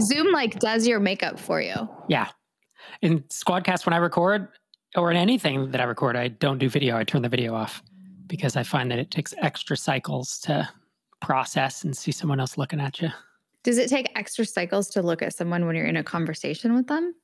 Zoom 0.00 0.32
like 0.32 0.58
does 0.58 0.86
your 0.86 1.00
makeup 1.00 1.38
for 1.38 1.60
you. 1.60 1.88
Yeah. 2.08 2.28
In 3.02 3.20
Squadcast, 3.22 3.86
when 3.86 3.92
I 3.92 3.98
record, 3.98 4.48
or 4.96 5.10
in 5.10 5.16
anything 5.16 5.70
that 5.70 5.80
I 5.80 5.84
record, 5.84 6.16
I 6.16 6.28
don't 6.28 6.58
do 6.58 6.68
video. 6.68 6.96
I 6.96 7.04
turn 7.04 7.22
the 7.22 7.28
video 7.28 7.54
off 7.54 7.82
because 8.26 8.56
I 8.56 8.62
find 8.62 8.90
that 8.90 8.98
it 8.98 9.10
takes 9.10 9.34
extra 9.38 9.76
cycles 9.76 10.38
to 10.40 10.68
process 11.20 11.84
and 11.84 11.96
see 11.96 12.12
someone 12.12 12.40
else 12.40 12.58
looking 12.58 12.80
at 12.80 13.00
you. 13.00 13.08
Does 13.62 13.78
it 13.78 13.88
take 13.88 14.10
extra 14.14 14.44
cycles 14.44 14.88
to 14.90 15.02
look 15.02 15.22
at 15.22 15.34
someone 15.34 15.66
when 15.66 15.74
you're 15.76 15.86
in 15.86 15.96
a 15.96 16.04
conversation 16.04 16.74
with 16.74 16.86
them? 16.86 17.14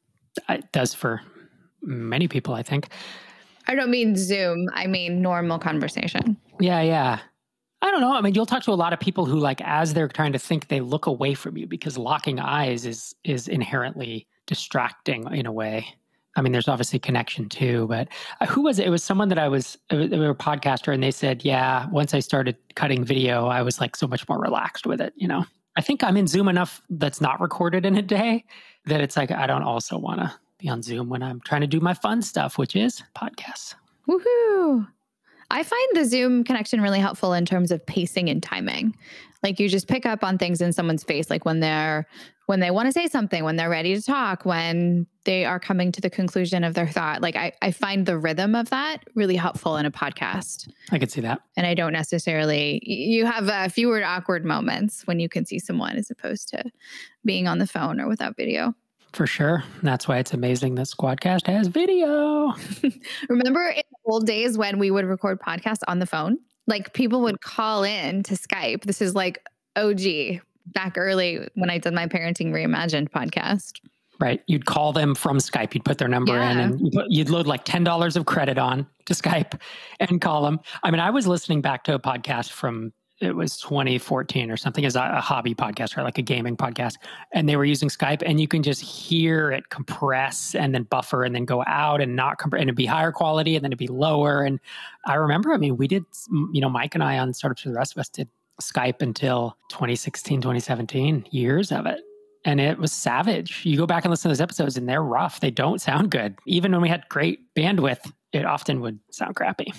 Uh, 0.48 0.54
it 0.54 0.73
does 0.73 0.95
for 0.95 1.20
many 1.82 2.27
people, 2.27 2.54
I 2.54 2.62
think. 2.62 2.89
I 3.68 3.75
don't 3.75 3.91
mean 3.91 4.16
Zoom, 4.16 4.68
I 4.75 4.86
mean 4.86 5.23
normal 5.23 5.59
conversation. 5.59 6.36
Yeah, 6.59 6.80
yeah. 6.80 7.20
I 7.83 7.91
don't 7.91 8.01
know. 8.01 8.14
I 8.14 8.21
mean, 8.21 8.35
you'll 8.35 8.46
talk 8.46 8.62
to 8.62 8.71
a 8.71 8.75
lot 8.75 8.93
of 8.93 9.01
people 9.01 9.27
who 9.27 9.39
like 9.39 9.61
as 9.62 9.93
they're 9.93 10.09
trying 10.09 10.33
to 10.33 10.39
think 10.39 10.69
they 10.69 10.80
look 10.80 11.07
away 11.07 11.35
from 11.35 11.57
you 11.57 11.67
because 11.67 11.98
locking 11.98 12.39
eyes 12.39 12.87
is 12.87 13.15
is 13.25 13.48
inherently 13.48 14.29
distracting 14.47 15.27
in 15.34 15.47
a 15.47 15.52
way. 15.52 15.87
I 16.37 16.41
mean, 16.41 16.53
there's 16.53 16.69
obviously 16.69 16.98
connection 16.98 17.48
too, 17.48 17.87
but 17.89 18.09
uh, 18.41 18.47
who 18.47 18.62
was 18.62 18.79
it? 18.79 18.87
It 18.87 18.91
was 18.91 19.05
someone 19.05 19.29
that 19.29 19.39
I 19.39 19.48
was, 19.48 19.77
they 19.91 20.19
were 20.19 20.30
a 20.30 20.34
podcaster, 20.34 20.95
and 20.95 21.03
they 21.03 21.11
said, 21.11 21.45
yeah, 21.45 21.87
once 21.91 22.15
I 22.15 22.20
started 22.20 22.56
cutting 22.75 23.05
video, 23.05 23.48
I 23.48 23.61
was 23.61 23.80
like 23.80 23.97
so 23.97 24.06
much 24.06 24.27
more 24.28 24.41
relaxed 24.41 24.87
with 24.87 25.01
it. 25.03 25.12
You 25.14 25.28
know, 25.28 25.45
I 25.77 25.83
think 25.83 26.03
I'm 26.03 26.17
in 26.17 26.27
Zoom 26.27 26.48
enough 26.48 26.80
that's 26.89 27.20
not 27.20 27.41
recorded 27.41 27.84
in 27.84 27.98
a 27.98 28.03
day 28.03 28.45
that 28.87 29.03
it's 29.03 29.17
like 29.17 29.30
I 29.30 29.47
don't 29.47 29.62
also 29.62 29.98
want 29.98 30.20
to 30.20 30.33
be 30.59 30.69
on 30.69 30.83
Zoom 30.83 31.11
when 31.11 31.23
I'm 31.23 31.41
trying 31.41 31.61
to 31.62 31.67
do 31.67 31.80
my 31.80 31.92
fun 31.92 32.23
stuff, 32.23 32.56
which 32.56 32.77
is 32.77 33.03
podcasts. 33.14 33.75
Woohoo! 34.09 34.87
I 35.52 35.62
find 35.62 35.88
the 35.92 36.06
Zoom 36.06 36.45
connection 36.45 36.80
really 36.80 36.98
helpful 36.98 37.34
in 37.34 37.45
terms 37.45 37.70
of 37.70 37.84
pacing 37.84 38.30
and 38.30 38.42
timing. 38.42 38.97
Like 39.42 39.61
you 39.61 39.69
just 39.69 39.87
pick 39.87 40.06
up 40.06 40.25
on 40.25 40.38
things 40.38 40.62
in 40.62 40.73
someone's 40.73 41.05
face, 41.05 41.28
like 41.28 41.45
when 41.45 41.61
they're 41.61 42.06
when 42.47 42.61
they 42.61 42.70
want 42.70 42.87
to 42.87 42.92
say 42.92 43.06
something, 43.06 43.45
when 43.45 43.56
they're 43.56 43.70
ready 43.70 43.95
to 43.95 44.02
talk, 44.02 44.45
when 44.45 45.06
they 45.25 45.45
are 45.45 45.61
coming 45.61 45.92
to 45.92 46.01
the 46.01 46.11
conclusion 46.11 46.64
of 46.64 46.75
their 46.75 46.89
thought. 46.89 47.23
Like 47.23 47.36
I, 47.36 47.53
I 47.62 47.70
find 47.70 48.05
the 48.05 48.19
rhythm 48.19 48.55
of 48.55 48.70
that 48.70 49.05
really 49.14 49.36
helpful 49.36 49.77
in 49.77 49.86
a 49.86 49.91
podcast. 49.91 50.69
I 50.91 50.98
could 50.98 51.11
see 51.11 51.20
that. 51.20 51.41
And 51.56 51.67
I 51.67 51.75
don't 51.75 51.92
necessarily 51.92 52.80
you 52.84 53.27
have 53.27 53.48
uh, 53.48 53.69
fewer 53.69 54.03
awkward 54.03 54.45
moments 54.45 55.06
when 55.06 55.20
you 55.20 55.28
can 55.28 55.45
see 55.45 55.58
someone 55.58 55.97
as 55.97 56.11
opposed 56.11 56.48
to 56.48 56.64
being 57.25 57.47
on 57.47 57.58
the 57.58 57.67
phone 57.67 58.00
or 58.00 58.08
without 58.08 58.36
video. 58.36 58.75
For 59.12 59.27
sure. 59.27 59.62
That's 59.82 60.08
why 60.08 60.18
it's 60.18 60.32
amazing 60.32 60.74
that 60.77 60.86
Squadcast 60.86 61.46
has 61.46 61.66
video. 61.66 62.55
Remember 63.28 63.68
in 63.68 63.82
the 63.91 64.10
old 64.10 64.27
days 64.27 64.56
when 64.56 64.78
we 64.78 64.91
would 64.91 65.05
record 65.05 65.38
podcasts 65.41 65.82
on 65.86 65.98
the 65.98 66.06
phone? 66.06 66.38
Like 66.66 66.94
people 66.94 67.20
would 67.22 67.40
call 67.40 67.83
in 67.83 68.22
to 68.24 68.34
Skype. 68.34 68.84
This 68.84 69.02
is 69.02 69.14
like 69.14 69.44
OG 69.77 70.40
back 70.66 70.96
early 70.96 71.46
when 71.55 71.68
I 71.68 71.78
did 71.78 71.92
my 71.92 72.06
Parenting 72.06 72.52
Reimagined 72.52 73.10
podcast. 73.10 73.80
Right. 74.18 74.42
You'd 74.46 74.66
call 74.66 74.92
them 74.92 75.14
from 75.14 75.38
Skype. 75.38 75.74
You'd 75.74 75.84
put 75.84 75.98
their 75.98 76.08
number 76.08 76.34
yeah. 76.34 76.52
in 76.52 76.58
and 76.58 76.94
you'd 77.08 77.28
load 77.28 77.46
like 77.46 77.64
$10 77.64 78.16
of 78.16 78.27
credit 78.27 78.56
on 78.56 78.86
to 79.06 79.14
Skype 79.14 79.60
and 80.00 80.20
call 80.20 80.42
them. 80.42 80.60
I 80.83 80.90
mean, 80.90 81.00
I 81.00 81.10
was 81.10 81.27
listening 81.27 81.60
back 81.60 81.84
to 81.84 81.94
a 81.94 81.98
podcast 81.98 82.50
from 82.50 82.92
it 83.23 83.37
was 83.37 83.56
2014 83.59 84.51
or 84.51 84.56
something 84.56 84.84
as 84.84 84.97
a, 84.97 85.20
hobby 85.20 85.55
podcast 85.55 85.97
or 85.97 86.03
like 86.03 86.19
a 86.19 86.23
gaming 86.23 86.56
podcast. 86.56 86.97
And 87.33 87.48
they 87.48 87.56
were 87.56 87.64
using 87.64 87.89
skype 87.89 88.23
and 88.25 88.41
you 88.41 88.48
can 88.48 88.62
just 88.62 88.81
hear 88.81 89.51
it 89.53 89.69
compress 89.69 90.55
and 90.55 90.75
then 90.75 90.83
buffer 90.84 91.23
and 91.23 91.34
then 91.34 91.45
go 91.45 91.62
out 91.67 92.01
and 92.01 92.17
not 92.17 92.39
compress 92.39 92.61
and 92.61 92.69
it'd 92.69 92.77
be 92.77 92.87
higher 92.87 93.12
quality 93.12 93.55
and 93.56 93.64
then 93.64 93.70
it'd 93.70 93.79
be 93.79 93.87
lower. 93.87 94.42
And 94.42 94.59
i 95.05 95.14
remember 95.14 95.53
i 95.53 95.56
mean 95.56 95.77
we 95.77 95.89
did 95.89 96.05
you 96.53 96.61
know 96.61 96.69
mike 96.69 96.95
and 96.95 97.03
i 97.03 97.19
on 97.19 97.34
startups 97.34 97.62
for 97.62 97.70
the 97.70 97.75
rest 97.75 97.92
of 97.92 97.98
us 97.98 98.09
did 98.09 98.29
skype 98.61 99.03
until 99.03 99.57
2016 99.70 100.41
2017 100.41 101.27
years 101.31 101.73
of 101.73 101.86
it. 101.86 102.01
And 102.45 102.61
it 102.61 102.79
was 102.79 102.91
savage. 102.91 103.64
You 103.64 103.77
go 103.77 103.86
back 103.86 104.05
and 104.05 104.11
listen 104.11 104.25
to 104.25 104.29
those 104.29 104.41
episodes 104.41 104.77
and 104.77 104.89
they're 104.89 105.03
rough. 105.03 105.39
They 105.39 105.51
don't 105.51 105.81
sound 105.81 106.11
good. 106.11 106.36
Even 106.47 106.73
when 106.73 106.81
we 106.81 106.89
had 106.89 107.09
great 107.09 107.41
bandwidth 107.55 108.12
it 108.33 108.47
often 108.47 108.80
would 108.80 108.98
sound 109.11 109.36
crappy. 109.36 109.72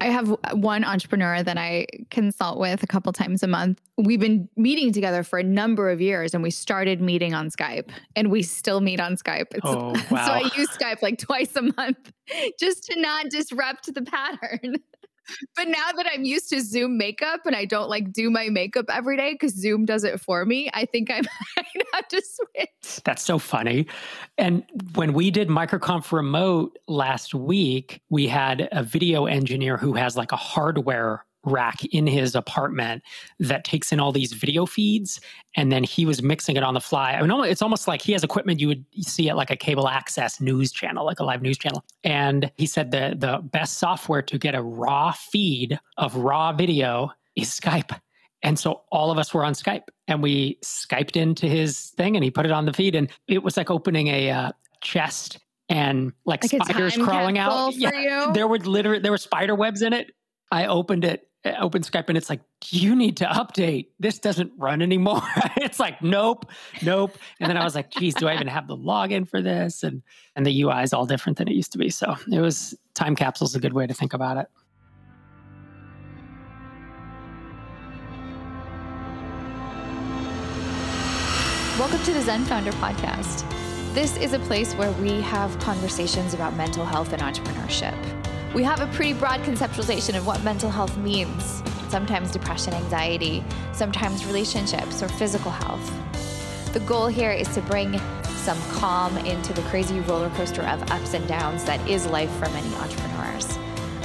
I 0.00 0.06
have 0.06 0.34
one 0.52 0.84
entrepreneur 0.84 1.42
that 1.42 1.56
I 1.56 1.86
consult 2.10 2.58
with 2.58 2.82
a 2.82 2.86
couple 2.86 3.12
times 3.12 3.42
a 3.42 3.46
month. 3.46 3.80
We've 3.96 4.20
been 4.20 4.48
meeting 4.56 4.92
together 4.92 5.22
for 5.22 5.38
a 5.38 5.42
number 5.42 5.90
of 5.90 6.00
years 6.00 6.34
and 6.34 6.42
we 6.42 6.50
started 6.50 7.00
meeting 7.00 7.34
on 7.34 7.50
Skype 7.50 7.90
and 8.16 8.30
we 8.30 8.42
still 8.42 8.80
meet 8.80 9.00
on 9.00 9.16
Skype. 9.16 9.46
It's, 9.52 9.60
oh, 9.64 9.94
wow. 10.10 10.26
so 10.26 10.32
I 10.32 10.50
use 10.56 10.68
Skype 10.70 11.02
like 11.02 11.18
twice 11.18 11.54
a 11.54 11.62
month 11.62 12.12
just 12.58 12.84
to 12.84 13.00
not 13.00 13.30
disrupt 13.30 13.92
the 13.94 14.02
pattern. 14.02 14.76
But 15.56 15.68
now 15.68 15.92
that 15.96 16.06
I'm 16.12 16.24
used 16.24 16.48
to 16.50 16.60
Zoom 16.60 16.98
makeup 16.98 17.40
and 17.46 17.54
I 17.54 17.64
don't 17.64 17.88
like 17.88 18.12
do 18.12 18.30
my 18.30 18.48
makeup 18.48 18.86
every 18.88 19.16
day 19.16 19.32
because 19.32 19.54
Zoom 19.54 19.84
does 19.84 20.04
it 20.04 20.20
for 20.20 20.44
me, 20.44 20.70
I 20.74 20.84
think 20.84 21.10
I 21.10 21.20
might 21.56 21.86
have 21.94 22.08
to 22.08 22.22
switch. 22.24 23.02
That's 23.04 23.22
so 23.22 23.38
funny. 23.38 23.86
And 24.38 24.64
when 24.94 25.12
we 25.12 25.30
did 25.30 25.48
MicroConf 25.48 26.12
Remote 26.12 26.78
last 26.88 27.34
week, 27.34 28.00
we 28.10 28.26
had 28.26 28.68
a 28.72 28.82
video 28.82 29.26
engineer 29.26 29.76
who 29.76 29.94
has 29.94 30.16
like 30.16 30.32
a 30.32 30.36
hardware 30.36 31.24
rack 31.44 31.84
in 31.86 32.06
his 32.06 32.34
apartment 32.34 33.02
that 33.38 33.64
takes 33.64 33.92
in 33.92 34.00
all 34.00 34.12
these 34.12 34.32
video 34.32 34.66
feeds 34.66 35.20
and 35.56 35.72
then 35.72 35.82
he 35.82 36.04
was 36.04 36.22
mixing 36.22 36.56
it 36.56 36.62
on 36.62 36.74
the 36.74 36.80
fly. 36.80 37.12
I 37.12 37.22
mean, 37.22 37.44
it's 37.44 37.62
almost 37.62 37.88
like 37.88 38.02
he 38.02 38.12
has 38.12 38.22
equipment 38.22 38.60
you 38.60 38.68
would 38.68 38.84
see 39.00 39.28
at 39.28 39.36
like 39.36 39.50
a 39.50 39.56
cable 39.56 39.88
access 39.88 40.40
news 40.40 40.70
channel, 40.72 41.04
like 41.04 41.20
a 41.20 41.24
live 41.24 41.42
news 41.42 41.58
channel. 41.58 41.84
And 42.04 42.50
he 42.56 42.66
said 42.66 42.90
the 42.90 43.14
the 43.16 43.38
best 43.38 43.78
software 43.78 44.22
to 44.22 44.38
get 44.38 44.54
a 44.54 44.62
raw 44.62 45.12
feed 45.12 45.78
of 45.96 46.14
raw 46.16 46.52
video 46.52 47.10
is 47.36 47.48
Skype. 47.48 47.98
And 48.42 48.58
so 48.58 48.82
all 48.90 49.10
of 49.10 49.18
us 49.18 49.34
were 49.34 49.44
on 49.44 49.52
Skype 49.52 49.84
and 50.08 50.22
we 50.22 50.58
Skyped 50.62 51.16
into 51.16 51.46
his 51.46 51.90
thing 51.90 52.16
and 52.16 52.24
he 52.24 52.30
put 52.30 52.46
it 52.46 52.52
on 52.52 52.64
the 52.66 52.72
feed 52.72 52.94
and 52.94 53.10
it 53.28 53.42
was 53.42 53.56
like 53.56 53.70
opening 53.70 54.08
a 54.08 54.30
uh, 54.30 54.52
chest 54.82 55.38
and 55.68 56.12
like, 56.24 56.42
like 56.52 56.62
spiders 56.62 56.96
crawling 56.96 57.38
out. 57.38 57.74
Yeah, 57.74 58.32
there 58.34 58.48
were 58.48 58.58
literally 58.58 58.98
there 58.98 59.12
were 59.12 59.18
spider 59.18 59.54
webs 59.54 59.82
in 59.82 59.92
it. 59.92 60.12
I 60.50 60.66
opened 60.66 61.04
it 61.04 61.29
Uh, 61.42 61.52
open 61.58 61.80
Skype 61.80 62.04
and 62.08 62.18
it's 62.18 62.28
like, 62.28 62.42
you 62.68 62.94
need 62.94 63.16
to 63.16 63.24
update. 63.24 63.86
This 63.98 64.18
doesn't 64.18 64.52
run 64.58 64.82
anymore. 64.82 65.22
it's 65.56 65.80
like, 65.80 66.02
nope, 66.02 66.50
nope. 66.82 67.16
And 67.40 67.48
then 67.48 67.56
I 67.56 67.64
was 67.64 67.74
like, 67.74 67.90
geez, 67.90 68.12
do 68.12 68.28
I 68.28 68.34
even 68.34 68.46
have 68.46 68.66
the 68.66 68.76
login 68.76 69.26
for 69.26 69.40
this? 69.40 69.82
And 69.82 70.02
and 70.36 70.44
the 70.44 70.62
UI 70.62 70.82
is 70.82 70.92
all 70.92 71.06
different 71.06 71.38
than 71.38 71.48
it 71.48 71.54
used 71.54 71.72
to 71.72 71.78
be. 71.78 71.88
So 71.88 72.14
it 72.30 72.40
was 72.40 72.74
time 72.94 73.16
capsule's 73.16 73.54
a 73.54 73.60
good 73.60 73.72
way 73.72 73.86
to 73.86 73.94
think 73.94 74.12
about 74.12 74.36
it. 74.36 74.48
Welcome 81.78 82.02
to 82.02 82.12
the 82.12 82.20
Zen 82.20 82.44
Founder 82.44 82.72
Podcast. 82.72 83.48
This 83.94 84.18
is 84.18 84.34
a 84.34 84.38
place 84.40 84.74
where 84.74 84.92
we 84.92 85.22
have 85.22 85.58
conversations 85.58 86.34
about 86.34 86.54
mental 86.54 86.84
health 86.84 87.14
and 87.14 87.22
entrepreneurship. 87.22 88.19
We 88.52 88.64
have 88.64 88.80
a 88.80 88.88
pretty 88.88 89.12
broad 89.12 89.42
conceptualization 89.42 90.16
of 90.16 90.26
what 90.26 90.42
mental 90.42 90.70
health 90.70 90.96
means 90.96 91.62
sometimes 91.88 92.32
depression, 92.32 92.74
anxiety, 92.74 93.44
sometimes 93.72 94.26
relationships 94.26 95.02
or 95.02 95.08
physical 95.08 95.52
health. 95.52 96.72
The 96.72 96.80
goal 96.80 97.06
here 97.06 97.30
is 97.30 97.46
to 97.54 97.62
bring 97.62 98.00
some 98.24 98.60
calm 98.72 99.16
into 99.18 99.52
the 99.52 99.62
crazy 99.62 100.00
roller 100.00 100.30
coaster 100.30 100.62
of 100.62 100.90
ups 100.90 101.14
and 101.14 101.26
downs 101.28 101.64
that 101.64 101.86
is 101.88 102.06
life 102.06 102.30
for 102.38 102.48
many 102.50 102.74
entrepreneurs. 102.74 103.56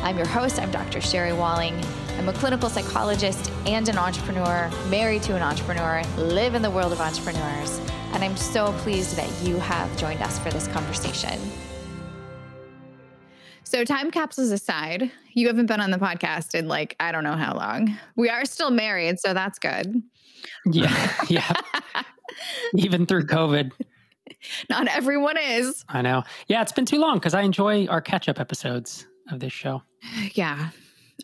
I'm 0.03 0.17
your 0.17 0.27
host, 0.27 0.59
I'm 0.59 0.71
Dr. 0.71 1.01
Sherry 1.01 1.33
Walling. 1.33 1.79
I'm 2.19 2.29
a 2.29 2.33
clinical 2.33 2.69
psychologist 2.69 3.51
and 3.65 3.89
an 3.89 3.97
entrepreneur, 3.97 4.69
married 4.89 5.23
to 5.23 5.35
an 5.35 5.41
entrepreneur, 5.41 6.03
live 6.17 6.53
in 6.53 6.61
the 6.61 6.71
world 6.71 6.91
of 6.91 7.01
entrepreneurs, 7.01 7.79
and 8.13 8.23
I'm 8.23 8.37
so 8.37 8.73
pleased 8.79 9.15
that 9.15 9.31
you 9.47 9.57
have 9.57 9.95
joined 9.97 10.21
us 10.21 10.37
for 10.37 10.51
this 10.51 10.67
conversation. 10.67 11.39
So, 13.75 13.83
time 13.83 14.09
capsules 14.09 14.51
aside, 14.51 15.11
you 15.33 15.47
haven't 15.47 15.65
been 15.65 15.81
on 15.81 15.91
the 15.91 15.97
podcast 15.97 16.55
in 16.55 16.69
like, 16.69 16.95
I 16.97 17.11
don't 17.11 17.25
know 17.25 17.35
how 17.35 17.53
long. 17.53 17.97
We 18.15 18.29
are 18.29 18.45
still 18.45 18.71
married, 18.71 19.19
so 19.19 19.33
that's 19.33 19.59
good. 19.59 20.01
Yeah. 20.65 21.13
Yeah. 21.27 21.51
Even 22.77 23.05
through 23.05 23.25
COVID. 23.25 23.73
Not 24.69 24.87
everyone 24.87 25.35
is. 25.37 25.83
I 25.89 26.01
know. 26.01 26.23
Yeah, 26.47 26.61
it's 26.61 26.71
been 26.71 26.85
too 26.85 26.99
long 26.99 27.17
because 27.17 27.33
I 27.33 27.41
enjoy 27.41 27.85
our 27.87 27.99
catch 27.99 28.29
up 28.29 28.39
episodes 28.39 29.07
of 29.29 29.41
this 29.41 29.51
show. 29.51 29.83
Yeah. 30.35 30.69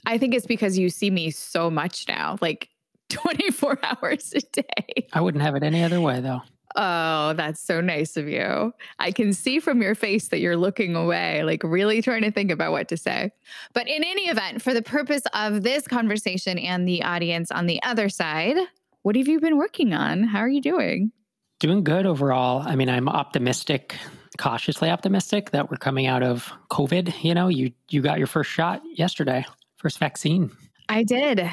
I 0.06 0.18
think 0.18 0.36
it's 0.36 0.46
because 0.46 0.78
you 0.78 0.90
see 0.90 1.10
me 1.10 1.32
so 1.32 1.72
much 1.72 2.06
now, 2.10 2.38
like 2.42 2.68
24 3.12 3.80
hours 3.82 4.34
a 4.36 4.42
day. 4.42 5.08
I 5.14 5.22
wouldn't 5.22 5.42
have 5.42 5.56
it 5.56 5.64
any 5.64 5.86
other 5.86 6.02
way, 6.02 6.20
though. 6.20 6.42
Oh, 6.76 7.34
that's 7.34 7.60
so 7.60 7.82
nice 7.82 8.18
of 8.18 8.28
you. 8.28 8.74
I 9.00 9.12
can 9.12 9.34
see 9.34 9.60
from 9.60 9.82
your 9.82 9.96
face 9.96 10.30
that 10.30 10.40
you're 10.40 10.58
looking 10.58 10.96
away, 10.96 11.44
like 11.44 11.64
really 11.64 12.02
trying 12.02 12.22
to 12.22 12.32
think 12.32 12.52
about 12.52 12.72
what 12.72 12.88
to 12.90 12.98
say. 12.98 13.32
But 13.74 13.88
in 13.88 14.04
any 14.04 14.24
event, 14.24 14.62
for 14.62 14.74
the 14.74 14.82
purpose 14.82 15.24
of 15.34 15.64
this 15.64 15.88
conversation 15.88 16.58
and 16.58 16.88
the 16.88 17.04
audience 17.04 17.52
on 17.52 17.68
the 17.68 17.82
other 17.84 18.10
side, 18.10 18.58
what 19.02 19.16
have 19.16 19.28
you 19.28 19.40
been 19.40 19.58
working 19.58 19.94
on? 19.94 20.24
How 20.24 20.40
are 20.40 20.50
you 20.50 20.62
doing? 20.62 21.12
Doing 21.60 21.84
good 21.84 22.06
overall. 22.06 22.62
I 22.66 22.76
mean, 22.76 22.90
I'm 22.90 23.10
optimistic, 23.10 23.96
cautiously 24.38 24.90
optimistic 24.90 25.52
that 25.52 25.70
we're 25.70 25.78
coming 25.78 26.08
out 26.08 26.24
of 26.24 26.52
COVID. 26.70 27.24
You 27.24 27.34
know, 27.34 27.48
you 27.48 27.72
you 27.90 28.02
got 28.02 28.18
your 28.18 28.28
first 28.28 28.50
shot 28.50 28.82
yesterday, 28.94 29.46
first 29.78 30.00
vaccine. 30.00 30.52
I 30.90 31.04
did. 31.04 31.48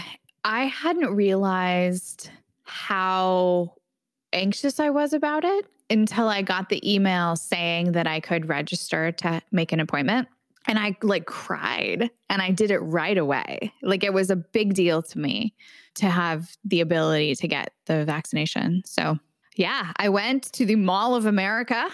I 0.44 0.64
hadn't 0.66 1.14
realized 1.14 2.30
how 2.64 3.74
anxious 4.32 4.80
I 4.80 4.90
was 4.90 5.12
about 5.12 5.44
it 5.44 5.66
until 5.90 6.28
I 6.28 6.42
got 6.42 6.68
the 6.68 6.94
email 6.94 7.36
saying 7.36 7.92
that 7.92 8.06
I 8.06 8.20
could 8.20 8.48
register 8.48 9.12
to 9.12 9.40
make 9.50 9.72
an 9.72 9.80
appointment. 9.80 10.28
And 10.66 10.78
I 10.78 10.96
like 11.02 11.24
cried 11.24 12.10
and 12.28 12.42
I 12.42 12.50
did 12.50 12.70
it 12.70 12.78
right 12.80 13.16
away. 13.16 13.72
Like 13.82 14.04
it 14.04 14.12
was 14.12 14.30
a 14.30 14.36
big 14.36 14.74
deal 14.74 15.02
to 15.02 15.18
me 15.18 15.54
to 15.94 16.10
have 16.10 16.56
the 16.64 16.80
ability 16.80 17.34
to 17.36 17.48
get 17.48 17.72
the 17.86 18.04
vaccination. 18.04 18.82
So, 18.84 19.18
yeah, 19.58 19.92
I 19.96 20.08
went 20.08 20.44
to 20.52 20.64
the 20.64 20.76
Mall 20.76 21.16
of 21.16 21.26
America, 21.26 21.90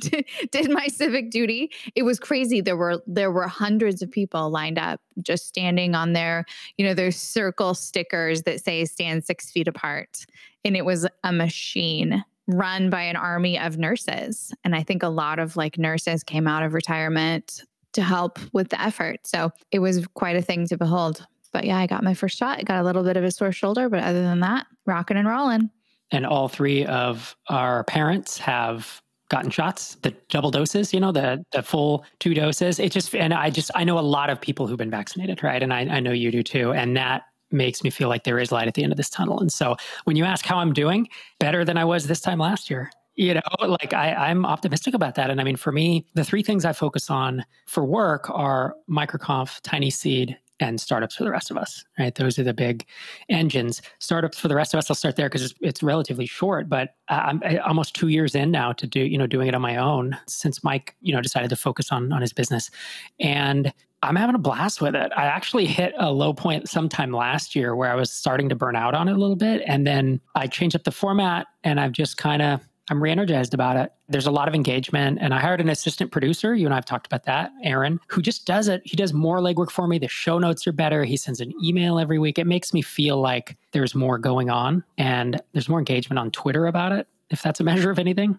did 0.50 0.70
my 0.70 0.86
civic 0.86 1.30
duty. 1.30 1.70
It 1.94 2.04
was 2.04 2.18
crazy. 2.18 2.62
There 2.62 2.76
were 2.76 3.02
there 3.06 3.30
were 3.30 3.46
hundreds 3.46 4.00
of 4.00 4.10
people 4.10 4.48
lined 4.48 4.78
up 4.78 4.98
just 5.22 5.46
standing 5.46 5.94
on 5.94 6.14
their, 6.14 6.46
you 6.78 6.86
know, 6.86 6.94
their 6.94 7.10
circle 7.10 7.74
stickers 7.74 8.44
that 8.44 8.64
say 8.64 8.86
stand 8.86 9.26
6 9.26 9.50
feet 9.50 9.68
apart. 9.68 10.24
And 10.64 10.74
it 10.74 10.86
was 10.86 11.06
a 11.22 11.32
machine 11.32 12.24
run 12.46 12.88
by 12.88 13.02
an 13.02 13.16
army 13.16 13.58
of 13.58 13.76
nurses. 13.76 14.50
And 14.64 14.74
I 14.74 14.82
think 14.82 15.02
a 15.02 15.08
lot 15.08 15.38
of 15.38 15.54
like 15.54 15.76
nurses 15.76 16.24
came 16.24 16.48
out 16.48 16.62
of 16.62 16.72
retirement 16.72 17.62
to 17.92 18.02
help 18.02 18.38
with 18.54 18.70
the 18.70 18.80
effort. 18.80 19.26
So 19.26 19.52
it 19.70 19.80
was 19.80 20.06
quite 20.14 20.36
a 20.36 20.42
thing 20.42 20.66
to 20.68 20.78
behold. 20.78 21.26
But 21.52 21.64
yeah, 21.64 21.76
I 21.76 21.86
got 21.86 22.02
my 22.02 22.14
first 22.14 22.38
shot. 22.38 22.58
I 22.58 22.62
got 22.62 22.80
a 22.80 22.84
little 22.84 23.02
bit 23.02 23.18
of 23.18 23.24
a 23.24 23.30
sore 23.30 23.52
shoulder, 23.52 23.90
but 23.90 24.02
other 24.02 24.22
than 24.22 24.40
that, 24.40 24.66
rocking 24.86 25.18
and 25.18 25.28
rolling. 25.28 25.68
And 26.12 26.24
all 26.26 26.48
three 26.48 26.84
of 26.86 27.34
our 27.48 27.84
parents 27.84 28.38
have 28.38 29.02
gotten 29.32 29.50
shots, 29.50 29.96
the 30.02 30.14
double 30.28 30.50
doses, 30.50 30.92
you 30.92 31.00
know, 31.00 31.10
the 31.10 31.42
the 31.52 31.62
full 31.62 32.04
two 32.20 32.34
doses. 32.34 32.78
It 32.78 32.92
just 32.92 33.14
and 33.14 33.32
I 33.32 33.50
just 33.50 33.70
I 33.74 33.82
know 33.82 33.98
a 33.98 34.00
lot 34.00 34.30
of 34.30 34.40
people 34.40 34.66
who've 34.66 34.78
been 34.78 34.90
vaccinated, 34.90 35.42
right? 35.42 35.62
And 35.62 35.72
I, 35.72 35.80
I 35.80 36.00
know 36.00 36.12
you 36.12 36.30
do 36.30 36.42
too. 36.42 36.72
And 36.72 36.96
that 36.96 37.22
makes 37.50 37.82
me 37.82 37.90
feel 37.90 38.08
like 38.08 38.24
there 38.24 38.38
is 38.38 38.52
light 38.52 38.68
at 38.68 38.74
the 38.74 38.82
end 38.82 38.92
of 38.92 38.96
this 38.96 39.10
tunnel. 39.10 39.40
And 39.40 39.52
so 39.52 39.76
when 40.04 40.16
you 40.16 40.24
ask 40.24 40.44
how 40.44 40.58
I'm 40.58 40.72
doing, 40.72 41.08
better 41.38 41.64
than 41.64 41.76
I 41.76 41.84
was 41.84 42.06
this 42.06 42.20
time 42.20 42.38
last 42.38 42.70
year. 42.70 42.90
You 43.14 43.34
know, 43.34 43.40
like 43.66 43.92
I, 43.92 44.12
I'm 44.12 44.44
optimistic 44.44 44.94
about 44.94 45.14
that. 45.16 45.30
And 45.30 45.40
I 45.40 45.44
mean, 45.44 45.56
for 45.56 45.72
me, 45.72 46.06
the 46.14 46.24
three 46.24 46.42
things 46.42 46.64
I 46.64 46.72
focus 46.72 47.10
on 47.10 47.44
for 47.66 47.84
work 47.84 48.28
are 48.30 48.74
microconf, 48.88 49.60
tiny 49.62 49.90
seed, 49.90 50.36
and 50.62 50.80
startups 50.80 51.16
for 51.16 51.24
the 51.24 51.30
rest 51.30 51.50
of 51.50 51.56
us, 51.56 51.84
right? 51.98 52.14
Those 52.14 52.38
are 52.38 52.44
the 52.44 52.54
big 52.54 52.86
engines. 53.28 53.82
Startups 53.98 54.38
for 54.38 54.48
the 54.48 54.54
rest 54.54 54.72
of 54.72 54.78
us, 54.78 54.88
I'll 54.88 54.94
start 54.96 55.16
there 55.16 55.28
because 55.28 55.42
it's, 55.42 55.54
it's, 55.60 55.82
relatively 55.82 56.26
short, 56.26 56.68
but 56.68 56.94
I'm 57.08 57.42
almost 57.66 57.96
two 57.96 58.06
years 58.06 58.36
in 58.36 58.52
now 58.52 58.72
to 58.74 58.86
do, 58.86 59.00
you 59.00 59.18
know, 59.18 59.26
doing 59.26 59.48
it 59.48 59.54
on 59.54 59.60
my 59.60 59.76
own 59.76 60.16
since 60.28 60.62
Mike, 60.62 60.94
you 61.00 61.12
know, 61.12 61.20
decided 61.20 61.50
to 61.50 61.56
focus 61.56 61.90
on, 61.90 62.12
on 62.12 62.20
his 62.20 62.32
business. 62.32 62.70
And 63.18 63.72
I'm 64.04 64.14
having 64.14 64.36
a 64.36 64.38
blast 64.38 64.80
with 64.80 64.94
it. 64.94 65.10
I 65.16 65.24
actually 65.24 65.66
hit 65.66 65.92
a 65.98 66.12
low 66.12 66.32
point 66.32 66.68
sometime 66.68 67.10
last 67.10 67.56
year 67.56 67.74
where 67.74 67.90
I 67.90 67.96
was 67.96 68.12
starting 68.12 68.48
to 68.50 68.54
burn 68.54 68.76
out 68.76 68.94
on 68.94 69.08
it 69.08 69.12
a 69.12 69.18
little 69.18 69.36
bit. 69.36 69.62
And 69.66 69.84
then 69.84 70.20
I 70.36 70.46
changed 70.46 70.76
up 70.76 70.84
the 70.84 70.92
format 70.92 71.48
and 71.64 71.80
I've 71.80 71.92
just 71.92 72.16
kind 72.16 72.42
of, 72.42 72.60
I'm 72.92 73.02
re 73.02 73.10
energized 73.10 73.54
about 73.54 73.78
it. 73.78 73.90
There's 74.10 74.26
a 74.26 74.30
lot 74.30 74.48
of 74.48 74.54
engagement. 74.54 75.18
And 75.22 75.32
I 75.32 75.40
hired 75.40 75.62
an 75.62 75.70
assistant 75.70 76.12
producer. 76.12 76.54
You 76.54 76.66
and 76.66 76.74
I 76.74 76.76
have 76.76 76.84
talked 76.84 77.06
about 77.06 77.24
that, 77.24 77.50
Aaron, 77.62 77.98
who 78.08 78.20
just 78.20 78.46
does 78.46 78.68
it. 78.68 78.82
He 78.84 78.98
does 78.98 79.14
more 79.14 79.38
legwork 79.38 79.70
for 79.70 79.88
me. 79.88 79.98
The 79.98 80.08
show 80.08 80.38
notes 80.38 80.66
are 80.66 80.72
better. 80.72 81.02
He 81.02 81.16
sends 81.16 81.40
an 81.40 81.54
email 81.64 81.98
every 81.98 82.18
week. 82.18 82.38
It 82.38 82.46
makes 82.46 82.74
me 82.74 82.82
feel 82.82 83.18
like 83.18 83.56
there's 83.72 83.94
more 83.94 84.18
going 84.18 84.50
on 84.50 84.84
and 84.98 85.40
there's 85.52 85.70
more 85.70 85.78
engagement 85.78 86.18
on 86.18 86.30
Twitter 86.32 86.66
about 86.66 86.92
it, 86.92 87.08
if 87.30 87.40
that's 87.40 87.60
a 87.60 87.64
measure 87.64 87.90
of 87.90 87.98
anything. 87.98 88.38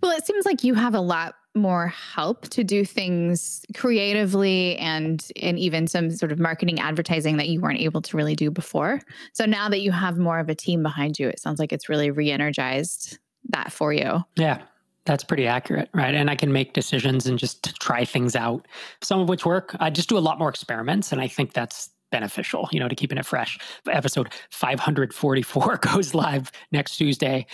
Well, 0.00 0.16
it 0.16 0.24
seems 0.24 0.46
like 0.46 0.62
you 0.62 0.74
have 0.74 0.94
a 0.94 1.00
lot 1.00 1.34
more 1.56 1.88
help 1.88 2.42
to 2.50 2.62
do 2.62 2.84
things 2.84 3.64
creatively 3.74 4.76
and 4.78 5.26
and 5.42 5.58
even 5.58 5.88
some 5.88 6.12
sort 6.12 6.30
of 6.30 6.38
marketing 6.38 6.78
advertising 6.78 7.38
that 7.38 7.48
you 7.48 7.60
weren't 7.60 7.80
able 7.80 8.00
to 8.02 8.16
really 8.16 8.36
do 8.36 8.52
before. 8.52 9.00
So 9.32 9.46
now 9.46 9.68
that 9.68 9.80
you 9.80 9.90
have 9.90 10.16
more 10.16 10.38
of 10.38 10.48
a 10.48 10.54
team 10.54 10.84
behind 10.84 11.18
you, 11.18 11.28
it 11.28 11.40
sounds 11.40 11.58
like 11.58 11.72
it's 11.72 11.88
really 11.88 12.12
re-energized 12.12 13.18
that 13.52 13.72
for 13.72 13.92
you. 13.92 14.24
Yeah. 14.36 14.62
That's 15.06 15.24
pretty 15.24 15.46
accurate, 15.46 15.88
right? 15.94 16.14
And 16.14 16.30
I 16.30 16.36
can 16.36 16.52
make 16.52 16.74
decisions 16.74 17.26
and 17.26 17.38
just 17.38 17.74
try 17.80 18.04
things 18.04 18.36
out, 18.36 18.68
some 19.00 19.20
of 19.20 19.28
which 19.28 19.46
work. 19.46 19.74
I 19.80 19.90
just 19.90 20.08
do 20.08 20.18
a 20.18 20.20
lot 20.20 20.38
more 20.38 20.48
experiments, 20.48 21.10
and 21.10 21.20
I 21.20 21.26
think 21.26 21.52
that's 21.52 21.90
beneficial, 22.10 22.68
you 22.70 22.80
know, 22.80 22.88
to 22.88 22.94
keeping 22.94 23.18
it 23.18 23.24
fresh. 23.24 23.58
Episode 23.90 24.32
544 24.50 25.76
goes 25.82 26.14
live 26.14 26.52
next 26.70 26.96
Tuesday. 26.96 27.46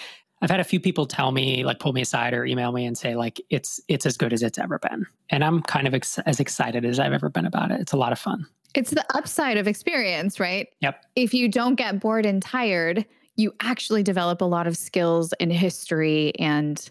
I've 0.42 0.50
had 0.50 0.60
a 0.60 0.64
few 0.64 0.80
people 0.80 1.06
tell 1.06 1.32
me, 1.32 1.64
like, 1.64 1.78
pull 1.78 1.92
me 1.92 2.02
aside 2.02 2.34
or 2.34 2.44
email 2.44 2.72
me 2.72 2.84
and 2.84 2.98
say, 2.98 3.16
like, 3.16 3.40
it's 3.48 3.80
it's 3.88 4.04
as 4.04 4.16
good 4.16 4.32
as 4.32 4.42
it's 4.42 4.58
ever 4.58 4.78
been, 4.78 5.06
and 5.30 5.42
I'm 5.42 5.62
kind 5.62 5.86
of 5.86 5.94
ex- 5.94 6.18
as 6.20 6.40
excited 6.40 6.84
as 6.84 6.98
I've 6.98 7.12
ever 7.12 7.30
been 7.30 7.46
about 7.46 7.70
it. 7.70 7.80
It's 7.80 7.92
a 7.92 7.96
lot 7.96 8.12
of 8.12 8.18
fun. 8.18 8.46
It's 8.74 8.90
the 8.90 9.04
upside 9.16 9.56
of 9.56 9.66
experience, 9.66 10.38
right? 10.38 10.68
Yep. 10.80 11.02
If 11.14 11.32
you 11.32 11.48
don't 11.48 11.76
get 11.76 12.00
bored 12.00 12.26
and 12.26 12.42
tired, 12.42 13.06
you 13.36 13.54
actually 13.60 14.02
develop 14.02 14.40
a 14.40 14.46
lot 14.46 14.66
of 14.66 14.76
skills 14.76 15.32
in 15.38 15.50
history 15.50 16.32
and 16.38 16.90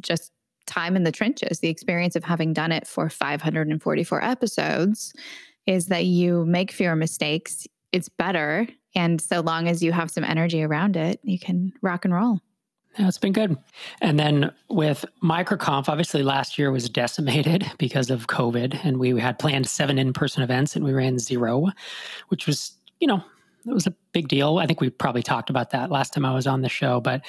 just 0.00 0.32
time 0.66 0.96
in 0.96 1.04
the 1.04 1.12
trenches. 1.12 1.60
The 1.60 1.68
experience 1.68 2.16
of 2.16 2.24
having 2.24 2.52
done 2.52 2.72
it 2.72 2.86
for 2.86 3.08
544 3.08 4.22
episodes 4.22 5.14
is 5.66 5.86
that 5.86 6.04
you 6.04 6.44
make 6.46 6.72
fewer 6.72 6.96
mistakes. 6.96 7.66
It's 7.92 8.08
better, 8.08 8.66
and 8.94 9.20
so 9.20 9.40
long 9.40 9.68
as 9.68 9.82
you 9.82 9.92
have 9.92 10.10
some 10.10 10.24
energy 10.24 10.62
around 10.62 10.96
it, 10.96 11.20
you 11.22 11.38
can 11.38 11.72
rock 11.80 12.04
and 12.04 12.14
roll. 12.14 12.40
Yeah, 12.98 13.08
it's 13.08 13.18
been 13.18 13.32
good. 13.32 13.56
And 14.00 14.20
then 14.20 14.52
with 14.68 15.04
MicroConf, 15.22 15.88
obviously 15.88 16.22
last 16.22 16.58
year 16.58 16.70
was 16.70 16.88
decimated 16.88 17.70
because 17.78 18.10
of 18.10 18.28
COVID, 18.28 18.84
and 18.84 18.98
we 18.98 19.18
had 19.18 19.38
planned 19.38 19.66
seven 19.66 19.98
in 19.98 20.12
person 20.12 20.42
events 20.42 20.76
and 20.76 20.84
we 20.84 20.92
ran 20.92 21.18
zero, 21.18 21.70
which 22.28 22.46
was, 22.46 22.72
you 23.00 23.08
know, 23.08 23.24
it 23.66 23.72
was 23.72 23.86
a 23.86 23.94
big 24.12 24.28
deal. 24.28 24.58
I 24.58 24.66
think 24.66 24.80
we 24.80 24.90
probably 24.90 25.22
talked 25.22 25.50
about 25.50 25.70
that 25.70 25.90
last 25.90 26.12
time 26.12 26.24
I 26.24 26.34
was 26.34 26.46
on 26.46 26.62
the 26.62 26.68
show. 26.68 27.00
But 27.00 27.24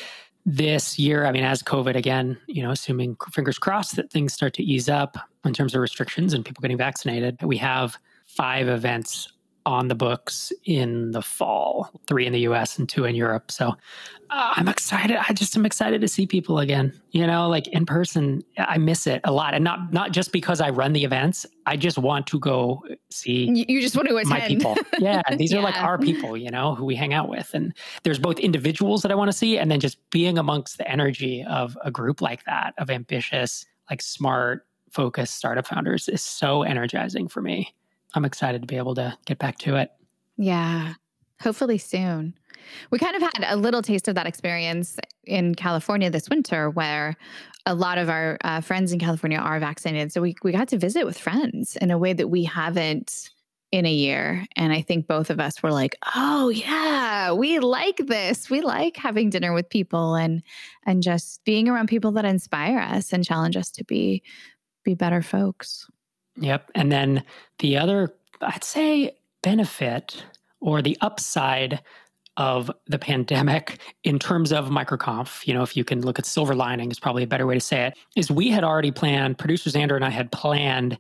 this 0.46 1.00
year, 1.00 1.26
I 1.26 1.32
mean, 1.32 1.44
as 1.44 1.64
COVID 1.64 1.96
again, 1.96 2.38
you 2.48 2.62
know, 2.62 2.72
assuming 2.72 3.18
fingers 3.32 3.58
crossed 3.58 3.96
that 3.96 4.12
things 4.12 4.34
start 4.34 4.54
to 4.56 4.64
ease 4.64 4.90
up 4.90 5.18
in 5.44 5.54
terms 5.54 5.74
of 5.74 5.82
restrictions 5.82 6.34
and 6.34 6.46
people 6.46 6.62
getting 6.62 6.78
vaccinated, 6.78 7.42
we 7.42 7.58
have 7.58 7.98
five 8.26 8.68
events 8.68 9.32
on 9.66 9.88
the 9.88 9.96
books 9.96 10.54
in 10.66 11.12
the 11.12 11.22
fall, 11.22 11.90
three 12.08 12.28
in 12.28 12.34
the 12.34 12.42
US 12.42 12.78
and 12.78 12.88
two 12.88 13.06
in 13.06 13.16
Europe. 13.16 13.50
So 13.50 13.70
uh, 14.30 14.54
I'm 14.56 14.68
excited. 14.68 15.18
I 15.18 15.34
just 15.34 15.56
am 15.56 15.66
excited 15.66 16.02
to 16.02 16.08
see 16.08 16.28
people 16.28 16.60
again. 16.60 16.94
You 17.12 17.26
know, 17.26 17.48
like 17.48 17.68
in 17.68 17.86
person, 17.86 18.44
I 18.58 18.78
miss 18.78 19.08
it 19.08 19.22
a 19.24 19.32
lot, 19.32 19.54
and 19.54 19.64
not 19.64 19.94
not 19.94 20.12
just 20.12 20.32
because 20.32 20.62
I 20.62 20.70
run 20.70 20.94
the 20.94 21.04
events. 21.04 21.46
I 21.66 21.78
just 21.78 21.98
want 21.98 22.28
to 22.28 22.40
go 22.40 22.84
see. 23.10 23.66
You 23.68 23.82
just 23.82 23.96
want 23.96 24.08
to 24.08 24.18
attend. 24.18 24.30
my 24.30 24.42
people. 24.42 24.78
Yeah, 25.00 25.22
these 25.38 25.52
yeah. 25.52 25.60
are 25.60 25.62
like 25.62 25.78
our 25.78 25.98
people. 25.98 26.38
You 26.38 26.50
know, 26.52 26.76
who 26.76 26.86
we 26.86 26.96
hang 26.96 27.14
out 27.14 27.30
with, 27.30 27.54
and 27.54 27.74
there's 28.04 28.20
both 28.20 28.40
individuals 28.40 29.02
that 29.04 29.12
I 29.12 29.16
want 29.16 29.30
to 29.32 29.38
see, 29.38 29.58
and 29.58 29.70
then 29.70 29.80
just 29.80 29.98
being 30.10 30.38
amongst 30.38 30.78
the 30.78 30.90
energy 30.90 31.44
of 31.44 31.78
a 31.84 31.92
group 31.92 32.22
like 32.22 32.44
that 32.46 32.74
of 32.78 32.90
ambitious, 32.90 33.66
like 33.90 34.02
smart, 34.02 34.66
focused 34.92 35.36
startup 35.36 35.68
founders 35.68 36.08
is 36.08 36.22
so 36.22 36.64
energizing 36.64 37.28
for 37.28 37.42
me. 37.42 37.74
I'm 38.16 38.26
excited 38.26 38.62
to 38.62 38.68
be 38.68 38.78
able 38.78 38.96
to 38.96 39.18
get 39.26 39.40
back 39.40 39.58
to 39.60 39.76
it. 39.76 39.92
Yeah, 40.38 40.94
hopefully 41.42 41.78
soon. 41.78 42.34
We 42.90 42.98
kind 42.98 43.16
of 43.16 43.22
had 43.22 43.46
a 43.48 43.56
little 43.56 43.82
taste 43.82 44.08
of 44.08 44.16
that 44.16 44.26
experience 44.26 44.98
in 45.26 45.56
California 45.56 46.10
this 46.10 46.30
winter, 46.30 46.70
where 46.70 47.16
a 47.66 47.76
lot 47.76 47.98
of 47.98 48.10
our 48.10 48.38
uh, 48.44 48.62
friends 48.62 48.92
in 48.92 49.00
California 49.00 49.38
are 49.38 49.60
vaccinated. 49.60 50.12
So 50.12 50.22
we, 50.22 50.36
we 50.44 50.52
got 50.52 50.68
to 50.70 50.78
visit 50.78 51.06
with 51.06 51.18
friends 51.18 51.76
in 51.78 51.92
a 51.92 51.98
way 51.98 52.14
that 52.14 52.28
we 52.28 52.44
haven't 52.44 53.30
in 53.72 53.86
a 53.86 53.92
year. 53.92 54.46
And 54.56 54.72
I 54.72 54.82
think 54.82 55.08
both 55.08 55.30
of 55.30 55.40
us 55.40 55.62
were 55.62 55.72
like, 55.72 55.96
oh 56.16 56.50
yeah, 56.50 57.34
we 57.34 57.60
like 57.60 57.98
this. 57.98 58.50
We 58.50 58.62
like 58.62 58.96
having 58.96 59.30
dinner 59.30 59.54
with 59.54 59.70
people 59.70 60.16
and 60.16 60.42
and 60.86 61.04
just 61.04 61.44
being 61.44 61.68
around 61.68 61.88
people 61.88 62.12
that 62.14 62.26
inspire 62.26 62.80
us 62.80 63.12
and 63.12 63.26
challenge 63.26 63.58
us 63.58 63.72
to 63.72 63.84
be 63.84 64.24
be 64.84 64.94
better 64.94 65.22
folks. 65.22 65.88
Yep. 66.38 66.72
And 66.76 66.92
then 66.92 67.24
the 67.60 67.78
other, 67.78 68.14
I'd 68.42 68.64
say, 68.64 69.16
benefit 69.42 70.24
or 70.60 70.82
the 70.82 70.98
upside 71.02 71.82
of 72.38 72.70
the 72.88 73.00
pandemic 73.00 73.80
in 74.04 74.20
terms 74.20 74.52
of 74.52 74.70
microconf, 74.70 75.48
you 75.48 75.54
know, 75.54 75.64
if 75.64 75.78
you 75.78 75.84
can 75.86 76.02
look 76.02 76.20
at 76.20 76.26
silver 76.26 76.54
lining 76.54 76.92
is 76.92 77.00
probably 77.00 77.24
a 77.24 77.28
better 77.28 77.48
way 77.48 77.54
to 77.54 77.62
say 77.62 77.86
it, 77.86 77.94
is 78.16 78.30
we 78.30 78.50
had 78.50 78.64
already 78.64 78.92
planned, 78.92 79.38
producer 79.38 79.70
Xander 79.70 79.96
and 79.96 80.04
I 80.04 80.10
had 80.10 80.32
planned 80.32 80.98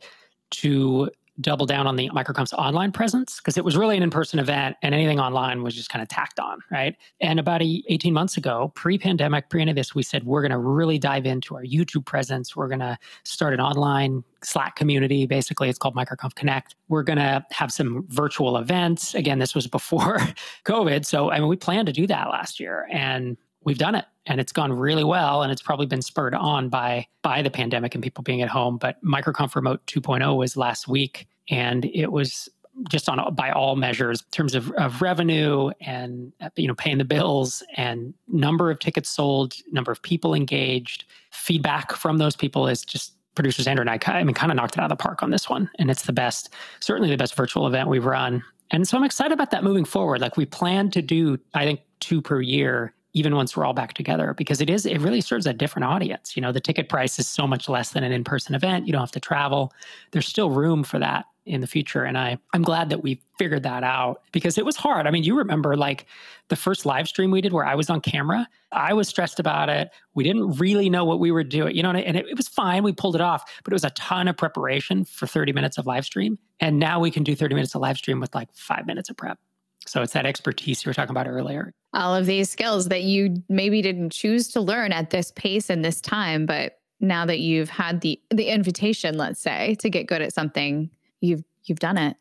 to 0.52 1.10
double 1.42 1.66
down 1.66 1.86
on 1.88 1.96
the 1.96 2.10
microconf's 2.12 2.54
online 2.54 2.92
presence 2.92 3.38
because 3.38 3.58
it 3.58 3.66
was 3.66 3.76
really 3.76 3.98
an 3.98 4.04
in-person 4.04 4.40
event 4.40 4.78
and 4.82 4.96
anything 4.96 5.20
online 5.20 5.64
was 5.64 5.76
just 5.76 5.90
kind 5.90 6.02
of 6.02 6.08
tacked 6.08 6.40
on 6.40 6.60
right? 6.72 6.96
And 7.20 7.40
about 7.40 7.62
a, 7.62 7.84
18 7.88 8.14
months 8.14 8.38
ago 8.38 8.72
pre-pandemic 8.76 9.50
pre 9.50 9.62
any 9.62 9.72
of 9.72 9.76
this 9.76 9.94
we 9.94 10.04
said 10.04 10.24
we're 10.24 10.42
going 10.42 10.52
to 10.52 10.58
really 10.58 10.98
dive 10.98 11.26
into 11.26 11.56
our 11.56 11.64
youtube 11.64 12.06
presence. 12.06 12.56
We're 12.56 12.68
going 12.68 12.80
to 12.80 12.98
start 13.24 13.54
an 13.54 13.60
online 13.60 14.24
slack 14.44 14.76
community 14.76 15.26
basically 15.26 15.70
it's 15.70 15.80
called 15.80 15.96
microconf 15.96 16.36
connect. 16.36 16.76
We're 16.88 17.04
going 17.04 17.18
to 17.18 17.46
have 17.52 17.72
some 17.72 18.06
virtual 18.08 18.58
events. 18.58 19.14
Again 19.16 19.40
this 19.40 19.54
was 19.54 19.68
before 19.68 20.20
covid 20.66 21.06
so 21.06 21.32
i 21.32 21.40
mean 21.40 21.48
we 21.48 21.56
planned 21.56 21.88
to 21.88 21.94
do 21.94 22.08
that 22.08 22.30
last 22.30 22.60
year 22.60 22.88
and 22.92 23.38
we've 23.66 23.78
done 23.78 23.96
it 23.96 24.06
and 24.26 24.40
it's 24.40 24.52
gone 24.52 24.72
really 24.72 25.04
well 25.04 25.44
and 25.44 25.52
it's 25.52 25.62
probably 25.62 25.86
been 25.86 26.02
spurred 26.02 26.34
on 26.34 26.70
by 26.70 27.06
by 27.22 27.42
the 27.42 27.50
pandemic 27.50 27.94
and 27.94 28.04
people 28.04 28.24
being 28.24 28.42
at 28.42 28.50
home 28.50 28.78
but 28.78 29.04
microconf 29.04 29.56
remote 29.56 29.86
2.0 29.88 30.38
was 30.38 30.56
last 30.56 30.88
week 30.88 31.28
and 31.50 31.86
it 31.86 32.12
was 32.12 32.50
just 32.90 33.08
on 33.08 33.34
by 33.34 33.52
all 33.52 33.76
measures 33.76 34.22
in 34.22 34.32
terms 34.32 34.56
of, 34.56 34.72
of 34.72 35.02
revenue 35.02 35.70
and 35.82 36.34
you 36.56 36.68
know 36.68 36.74
paying 36.76 36.98
the 36.98 37.06
bills 37.06 37.64
and 37.78 38.14
number 38.28 38.70
of 38.70 38.80
tickets 38.80 39.10
sold, 39.10 39.54
number 39.72 39.92
of 39.92 40.02
people 40.02 40.34
engaged, 40.34 41.06
feedback 41.32 41.94
from 41.94 42.18
those 42.18 42.36
people 42.36 42.68
is 42.68 42.84
just 42.84 43.14
producer 43.36 43.62
Xander 43.62 43.82
and 43.82 43.90
I, 43.90 44.00
I 44.06 44.24
mean, 44.24 44.34
kind 44.34 44.52
of 44.52 44.56
knocked 44.56 44.76
it 44.76 44.80
out 44.80 44.92
of 44.92 44.98
the 44.98 45.02
park 45.02 45.22
on 45.24 45.30
this 45.30 45.50
one, 45.50 45.70
and 45.78 45.92
it's 45.92 46.04
the 46.04 46.14
best, 46.14 46.54
certainly 46.80 47.10
the 47.10 47.18
best 47.18 47.36
virtual 47.36 47.68
event 47.68 47.90
we've 47.90 48.06
run. 48.06 48.44
And 48.72 48.88
so 48.88 48.98
I'm 48.98 49.04
excited 49.04 49.34
about 49.34 49.52
that 49.52 49.64
moving 49.64 49.86
forward. 49.86 50.22
Like 50.22 50.38
we 50.38 50.46
plan 50.46 50.90
to 50.92 51.02
do, 51.02 51.38
I 51.54 51.66
think, 51.66 51.82
two 52.00 52.22
per 52.22 52.42
year 52.42 52.94
even 53.16 53.34
once 53.34 53.56
we're 53.56 53.66
all 53.66 53.74
back 53.74 53.94
together 53.94 54.34
because 54.36 54.62
it 54.62 54.70
is 54.70 54.86
it 54.86 55.00
really 55.00 55.22
serves 55.22 55.48
a 55.48 55.54
different 55.54 55.86
audience. 55.86 56.36
You 56.36 56.42
know 56.42 56.52
the 56.52 56.60
ticket 56.60 56.90
price 56.90 57.18
is 57.18 57.28
so 57.28 57.48
much 57.48 57.68
less 57.68 57.92
than 57.92 58.04
an 58.04 58.12
in-person 58.12 58.54
event. 58.54 58.86
You 58.86 58.92
don't 58.92 59.02
have 59.02 59.12
to 59.12 59.20
travel. 59.20 59.74
There's 60.12 60.28
still 60.28 60.52
room 60.52 60.84
for 60.84 61.00
that 61.00 61.26
in 61.46 61.62
the 61.62 61.68
future. 61.68 62.04
And 62.04 62.18
i 62.18 62.38
i'm 62.54 62.62
glad 62.62 62.90
that 62.90 63.04
we 63.04 63.22
figured 63.38 63.64
that 63.64 63.84
out 63.84 64.22
because 64.32 64.58
it 64.58 64.66
was 64.66 64.76
hard. 64.76 65.08
I 65.08 65.12
mean 65.12 65.24
you 65.24 65.38
remember 65.38 65.78
like 65.78 66.06
the 66.50 66.56
first 66.56 66.86
live 66.86 67.08
stream 67.08 67.32
we 67.32 67.42
did 67.42 67.54
where 67.54 67.66
i 67.66 67.74
was 67.74 67.90
on 67.90 68.02
camera 68.02 68.48
i 68.72 68.94
was 68.94 69.08
stressed 69.08 69.40
about 69.40 69.70
it. 69.70 69.90
We 70.14 70.24
didn't 70.24 70.58
really 70.58 70.90
know 70.90 71.06
what 71.06 71.20
we 71.20 71.32
were 71.32 71.44
doing 71.44 71.76
you 71.76 71.84
know 71.84 71.92
and 71.92 72.18
it, 72.18 72.28
it 72.28 72.36
was 72.36 72.50
fine. 72.50 72.84
We 72.84 72.92
pulled 72.92 73.16
it 73.16 73.22
off 73.22 73.50
but 73.64 73.72
it 73.72 73.76
was 73.76 73.86
a 73.86 73.92
ton 73.92 74.28
of 74.28 74.36
preparation 74.36 75.06
for 75.06 75.26
30 75.26 75.54
minutes 75.54 75.78
of 75.78 75.86
live 75.86 76.04
stream. 76.06 76.38
And 76.60 76.80
now 76.80 77.00
we 77.00 77.12
can 77.12 77.24
do 77.24 77.34
30 77.36 77.56
minutes 77.56 77.76
of 77.76 77.82
live 77.82 77.98
stream 77.98 78.20
with 78.20 78.36
like 78.36 78.50
five 78.54 78.86
minutes 78.86 79.10
of 79.10 79.16
prep 79.16 79.40
so 79.86 80.02
it's 80.02 80.14
that 80.14 80.26
expertise 80.26 80.84
you 80.84 80.90
were 80.90 80.94
talking 80.94 81.12
about 81.12 81.28
earlier. 81.28 81.72
All 81.94 82.16
of 82.16 82.26
these 82.26 82.50
skills 82.50 82.88
that 82.90 83.04
you 83.04 83.44
maybe 83.50 83.82
didn't 83.82 84.12
choose 84.12 84.50
to 84.50 84.62
learn 84.62 84.92
at 84.92 85.12
this 85.12 85.32
pace 85.32 85.70
and 85.70 85.86
this 85.86 86.02
time, 86.02 86.46
but 86.46 86.80
now 87.00 87.26
that 87.26 87.40
you've 87.40 87.70
had 87.70 88.02
the 88.02 88.20
the 88.32 88.48
invitation, 88.48 89.18
let's 89.18 89.40
say, 89.40 89.76
to 89.76 89.90
get 89.90 90.08
good 90.08 90.22
at 90.22 90.34
something, 90.34 90.90
you've 91.22 91.44
you've 91.64 91.80
done 91.80 91.98
it. 91.98 92.18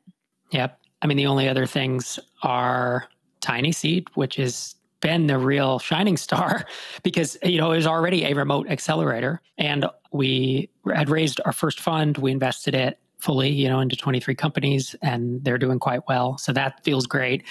Yep. 0.50 0.78
I 1.02 1.06
mean, 1.06 1.16
the 1.16 1.26
only 1.26 1.49
other 1.49 1.66
things 1.66 2.18
are 2.42 3.09
Tiny 3.40 3.73
Seed, 3.73 4.09
which 4.14 4.37
has 4.37 4.76
been 5.00 5.26
the 5.26 5.38
real 5.38 5.78
shining 5.78 6.16
star 6.16 6.64
because 7.02 7.37
you 7.42 7.59
know 7.59 7.73
it 7.73 7.76
was 7.76 7.87
already 7.87 8.25
a 8.25 8.35
remote 8.35 8.68
accelerator, 8.68 9.40
and 9.59 9.87
we 10.12 10.71
had 10.94 11.09
raised 11.09 11.40
our 11.44 11.52
first 11.52 11.80
fund. 11.80 12.18
We 12.18 12.30
invested 12.30 12.75
it 12.75 12.99
fully, 13.25 13.49
you 13.49 13.69
know, 13.69 13.81
into 13.81 13.97
23 13.97 14.35
companies 14.35 14.95
and 15.00 15.43
they're 15.45 15.59
doing 15.59 15.78
quite 15.78 16.07
well. 16.07 16.37
So 16.37 16.52
that 16.52 16.85
feels 16.85 17.07
great. 17.07 17.43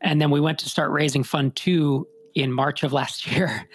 And 0.00 0.20
then 0.20 0.30
we 0.30 0.40
went 0.40 0.58
to 0.60 0.68
start 0.68 0.90
raising 0.90 1.22
fund 1.22 1.54
two 1.54 2.08
in 2.34 2.50
March 2.50 2.82
of 2.82 2.92
last 2.92 3.26
year 3.30 3.68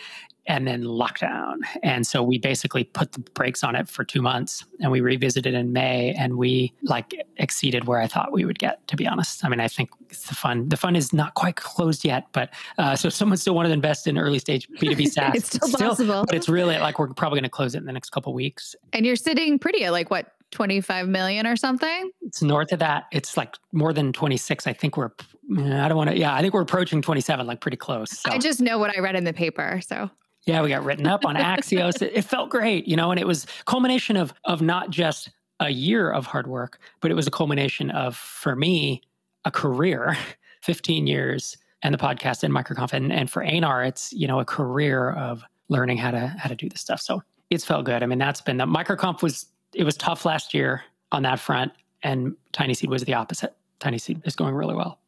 and 0.45 0.67
then 0.67 0.83
lockdown. 0.83 1.59
And 1.83 2.05
so 2.05 2.21
we 2.21 2.37
basically 2.37 2.83
put 2.83 3.13
the 3.13 3.19
brakes 3.19 3.63
on 3.63 3.75
it 3.75 3.87
for 3.87 4.03
two 4.03 4.21
months 4.21 4.65
and 4.81 4.91
we 4.91 4.99
revisited 4.99 5.53
in 5.53 5.71
May 5.71 6.13
and 6.17 6.37
we 6.37 6.73
like 6.81 7.13
exceeded 7.37 7.85
where 7.85 8.01
I 8.01 8.07
thought 8.07 8.33
we 8.33 8.43
would 8.43 8.59
get, 8.59 8.85
to 8.87 8.97
be 8.97 9.07
honest. 9.07 9.45
I 9.45 9.49
mean, 9.49 9.61
I 9.61 9.69
think 9.69 9.91
it's 10.09 10.27
the 10.27 10.35
fund, 10.35 10.69
the 10.69 10.75
fund 10.75 10.97
is 10.97 11.13
not 11.13 11.35
quite 11.35 11.55
closed 11.55 12.03
yet, 12.03 12.25
but 12.33 12.49
uh, 12.77 12.95
so 12.95 13.07
if 13.07 13.13
someone 13.21 13.37
still 13.37 13.55
wanted 13.55 13.69
to 13.69 13.75
invest 13.75 14.07
in 14.07 14.17
early 14.17 14.39
stage 14.39 14.67
B2B 14.69 15.07
SaaS, 15.11 15.35
it's 15.35 15.47
still, 15.47 15.67
still 15.67 15.89
possible. 15.89 16.25
But 16.25 16.35
it's 16.35 16.49
really 16.49 16.77
like 16.77 16.99
we're 16.99 17.13
probably 17.13 17.37
going 17.37 17.43
to 17.43 17.49
close 17.49 17.75
it 17.75 17.77
in 17.77 17.85
the 17.85 17.93
next 17.93 18.09
couple 18.09 18.33
weeks. 18.33 18.75
And 18.91 19.05
you're 19.05 19.15
sitting 19.15 19.59
pretty 19.59 19.85
at 19.85 19.91
like 19.91 20.09
what, 20.09 20.33
25 20.53 21.07
million 21.07 21.45
or 21.45 21.55
something? 21.55 22.11
It's 22.21 22.41
north 22.41 22.71
of 22.71 22.79
that. 22.79 23.05
It's 23.11 23.35
like 23.35 23.55
more 23.71 23.91
than 23.91 24.13
26. 24.13 24.65
I 24.67 24.73
think 24.73 24.95
we're, 24.95 25.11
I 25.57 25.87
don't 25.87 25.97
want 25.97 26.11
to, 26.11 26.17
yeah, 26.17 26.33
I 26.33 26.41
think 26.41 26.53
we're 26.53 26.61
approaching 26.61 27.01
27, 27.01 27.45
like 27.45 27.59
pretty 27.59 27.77
close. 27.77 28.11
So. 28.11 28.31
I 28.31 28.37
just 28.37 28.61
know 28.61 28.77
what 28.77 28.95
I 28.95 29.01
read 29.01 29.15
in 29.15 29.25
the 29.25 29.33
paper. 29.33 29.81
So. 29.85 30.09
Yeah, 30.45 30.61
we 30.61 30.69
got 30.69 30.83
written 30.83 31.07
up 31.07 31.25
on 31.25 31.35
Axios. 31.35 32.01
it, 32.01 32.11
it 32.15 32.21
felt 32.23 32.49
great, 32.49 32.87
you 32.87 32.95
know, 32.95 33.11
and 33.11 33.19
it 33.19 33.27
was 33.27 33.45
culmination 33.65 34.15
of 34.17 34.33
of 34.45 34.61
not 34.61 34.89
just 34.89 35.29
a 35.59 35.69
year 35.69 36.11
of 36.11 36.25
hard 36.25 36.47
work, 36.47 36.79
but 37.01 37.11
it 37.11 37.13
was 37.13 37.27
a 37.27 37.31
culmination 37.31 37.89
of, 37.91 38.15
for 38.15 38.55
me, 38.55 39.01
a 39.45 39.51
career, 39.51 40.17
15 40.61 41.07
years 41.07 41.57
and 41.81 41.93
the 41.93 41.97
podcast 41.97 42.43
and 42.43 42.53
microconf. 42.53 42.93
And, 42.93 43.11
and 43.11 43.29
for 43.29 43.43
Einar 43.43 43.83
it's, 43.83 44.13
you 44.13 44.27
know, 44.27 44.39
a 44.39 44.45
career 44.45 45.11
of 45.11 45.43
learning 45.69 45.97
how 45.97 46.11
to 46.11 46.27
how 46.27 46.49
to 46.49 46.55
do 46.55 46.69
this 46.69 46.81
stuff. 46.81 47.01
So 47.01 47.21
it's 47.49 47.65
felt 47.65 47.85
good. 47.85 48.03
I 48.03 48.05
mean, 48.05 48.19
that's 48.19 48.41
been 48.41 48.57
the 48.57 48.65
microconf 48.65 49.21
was 49.21 49.45
it 49.73 49.83
was 49.83 49.97
tough 49.97 50.25
last 50.25 50.53
year 50.53 50.83
on 51.11 51.23
that 51.23 51.39
front, 51.39 51.71
and 52.01 52.35
Tiny 52.51 52.73
Seed 52.73 52.89
was 52.89 53.03
the 53.03 53.13
opposite. 53.13 53.55
Tiny 53.79 53.97
Seed 53.97 54.21
is 54.25 54.35
going 54.35 54.55
really 54.55 54.75
well. 54.75 54.99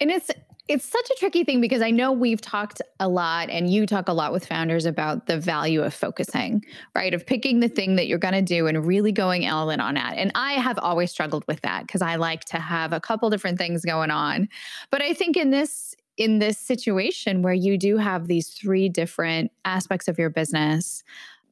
And 0.00 0.10
it's 0.10 0.30
it's 0.68 0.84
such 0.84 1.08
a 1.10 1.14
tricky 1.20 1.44
thing 1.44 1.60
because 1.60 1.80
I 1.80 1.92
know 1.92 2.10
we've 2.10 2.40
talked 2.40 2.82
a 2.98 3.08
lot 3.08 3.50
and 3.50 3.72
you 3.72 3.86
talk 3.86 4.08
a 4.08 4.12
lot 4.12 4.32
with 4.32 4.44
founders 4.44 4.84
about 4.84 5.26
the 5.26 5.38
value 5.38 5.82
of 5.82 5.94
focusing, 5.94 6.64
right? 6.92 7.14
Of 7.14 7.24
picking 7.24 7.60
the 7.60 7.68
thing 7.68 7.94
that 7.96 8.08
you're 8.08 8.18
going 8.18 8.34
to 8.34 8.42
do 8.42 8.66
and 8.66 8.84
really 8.84 9.12
going 9.12 9.48
all 9.48 9.70
in 9.70 9.78
on 9.78 9.94
that. 9.94 10.14
And 10.16 10.32
I 10.34 10.54
have 10.54 10.76
always 10.80 11.12
struggled 11.12 11.44
with 11.46 11.60
that 11.60 11.86
because 11.86 12.02
I 12.02 12.16
like 12.16 12.46
to 12.46 12.58
have 12.58 12.92
a 12.92 12.98
couple 12.98 13.30
different 13.30 13.58
things 13.58 13.84
going 13.84 14.10
on. 14.10 14.48
But 14.90 15.02
I 15.02 15.14
think 15.14 15.36
in 15.36 15.50
this 15.50 15.94
in 16.16 16.38
this 16.38 16.58
situation 16.58 17.42
where 17.42 17.54
you 17.54 17.76
do 17.78 17.98
have 17.98 18.26
these 18.26 18.48
three 18.48 18.88
different 18.88 19.52
aspects 19.64 20.08
of 20.08 20.18
your 20.18 20.30
business, 20.30 21.04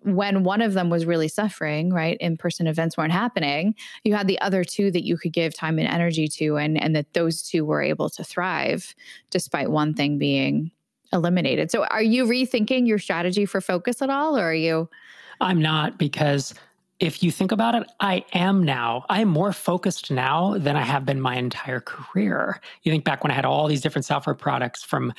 when 0.05 0.45
one 0.45 0.61
of 0.61 0.75
them 0.75 0.91
was 0.91 1.07
really 1.07 1.29
suffering, 1.29 1.93
right? 1.93 2.17
In 2.21 2.37
person 2.37 2.67
events 2.67 2.97
weren't 2.97 3.13
happening, 3.13 3.75
you 4.05 4.15
had 4.15 4.29
the 4.29 4.41
other 4.41 4.63
two 4.63 4.91
that 4.91 5.05
you 5.05 5.17
could 5.17 5.33
give 5.33 5.55
time 5.55 5.79
and 5.79 5.89
energy 5.89 6.29
to, 6.29 6.57
and, 6.57 6.81
and 6.81 6.95
that 6.95 7.13
those 7.15 7.43
two 7.43 7.65
were 7.65 7.83
able 7.83 8.11
to 8.11 8.23
thrive 8.23 8.95
despite 9.31 9.71
one 9.71 9.95
thing 9.95 10.19
being 10.19 10.71
eliminated. 11.13 11.71
So, 11.71 11.85
are 11.85 12.03
you 12.03 12.27
rethinking 12.27 12.87
your 12.87 12.99
strategy 12.99 13.47
for 13.47 13.61
focus 13.61 14.03
at 14.03 14.11
all, 14.11 14.37
or 14.37 14.51
are 14.51 14.55
you? 14.55 14.89
I'm 15.41 15.61
not 15.61 15.99
because 15.99 16.55
if 17.01 17.23
you 17.23 17.31
think 17.31 17.51
about 17.51 17.75
it, 17.75 17.85
I 18.01 18.25
am 18.35 18.63
now. 18.63 19.05
I 19.09 19.21
am 19.21 19.29
more 19.29 19.53
focused 19.53 20.11
now 20.11 20.57
than 20.59 20.77
I 20.77 20.83
have 20.83 21.05
been 21.05 21.21
my 21.21 21.37
entire 21.37 21.81
career. 21.81 22.61
You 22.83 22.93
think 22.93 23.05
back 23.05 23.25
when 23.25 23.31
I 23.31 23.35
had 23.35 23.45
all 23.45 23.67
these 23.67 23.81
different 23.81 24.05
software 24.05 24.35
products 24.35 24.83
from 24.83 25.13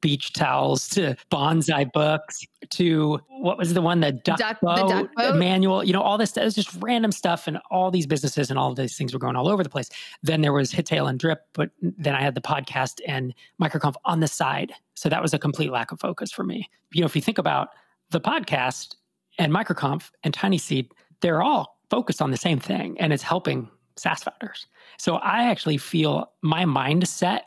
beach 0.00 0.32
towels 0.32 0.88
to 0.88 1.16
bonsai 1.30 1.90
books 1.92 2.44
to 2.70 3.20
what 3.28 3.58
was 3.58 3.74
the 3.74 3.82
one 3.82 4.00
the 4.00 4.12
duck, 4.12 4.38
duck, 4.38 4.60
boat, 4.60 4.76
the 4.76 4.88
duck 4.88 5.14
boat. 5.16 5.36
Manual 5.36 5.84
you 5.84 5.92
know 5.92 6.02
all 6.02 6.18
this 6.18 6.36
it 6.36 6.44
was 6.44 6.54
just 6.54 6.74
random 6.80 7.12
stuff 7.12 7.46
and 7.46 7.58
all 7.70 7.90
these 7.90 8.06
businesses 8.06 8.50
and 8.50 8.58
all 8.58 8.74
these 8.74 8.96
things 8.96 9.12
were 9.12 9.18
going 9.18 9.36
all 9.36 9.48
over 9.48 9.62
the 9.62 9.68
place. 9.68 9.88
Then 10.22 10.40
there 10.40 10.52
was 10.52 10.72
hittail 10.72 11.08
and 11.08 11.18
drip 11.18 11.46
but 11.52 11.70
then 11.80 12.14
i 12.14 12.22
had 12.22 12.34
the 12.34 12.40
podcast 12.40 13.00
and 13.06 13.34
microconf 13.60 13.94
on 14.04 14.20
the 14.20 14.28
side. 14.28 14.72
So 14.94 15.08
that 15.08 15.22
was 15.22 15.34
a 15.34 15.38
complete 15.38 15.70
lack 15.70 15.92
of 15.92 16.00
focus 16.00 16.30
for 16.30 16.44
me. 16.44 16.68
You 16.92 17.00
know 17.00 17.06
if 17.06 17.16
you 17.16 17.22
think 17.22 17.38
about 17.38 17.70
the 18.10 18.20
podcast 18.20 18.94
and 19.38 19.52
microconf 19.52 20.10
and 20.24 20.32
tiny 20.32 20.58
seed 20.58 20.92
they're 21.20 21.42
all 21.42 21.78
focused 21.90 22.22
on 22.22 22.30
the 22.30 22.36
same 22.36 22.58
thing 22.58 22.98
and 23.00 23.12
it's 23.12 23.22
helping 23.22 23.68
SaaS 23.98 24.22
founders. 24.22 24.66
So 24.98 25.16
I 25.16 25.44
actually 25.44 25.78
feel 25.78 26.30
my 26.42 26.64
mindset 26.64 27.40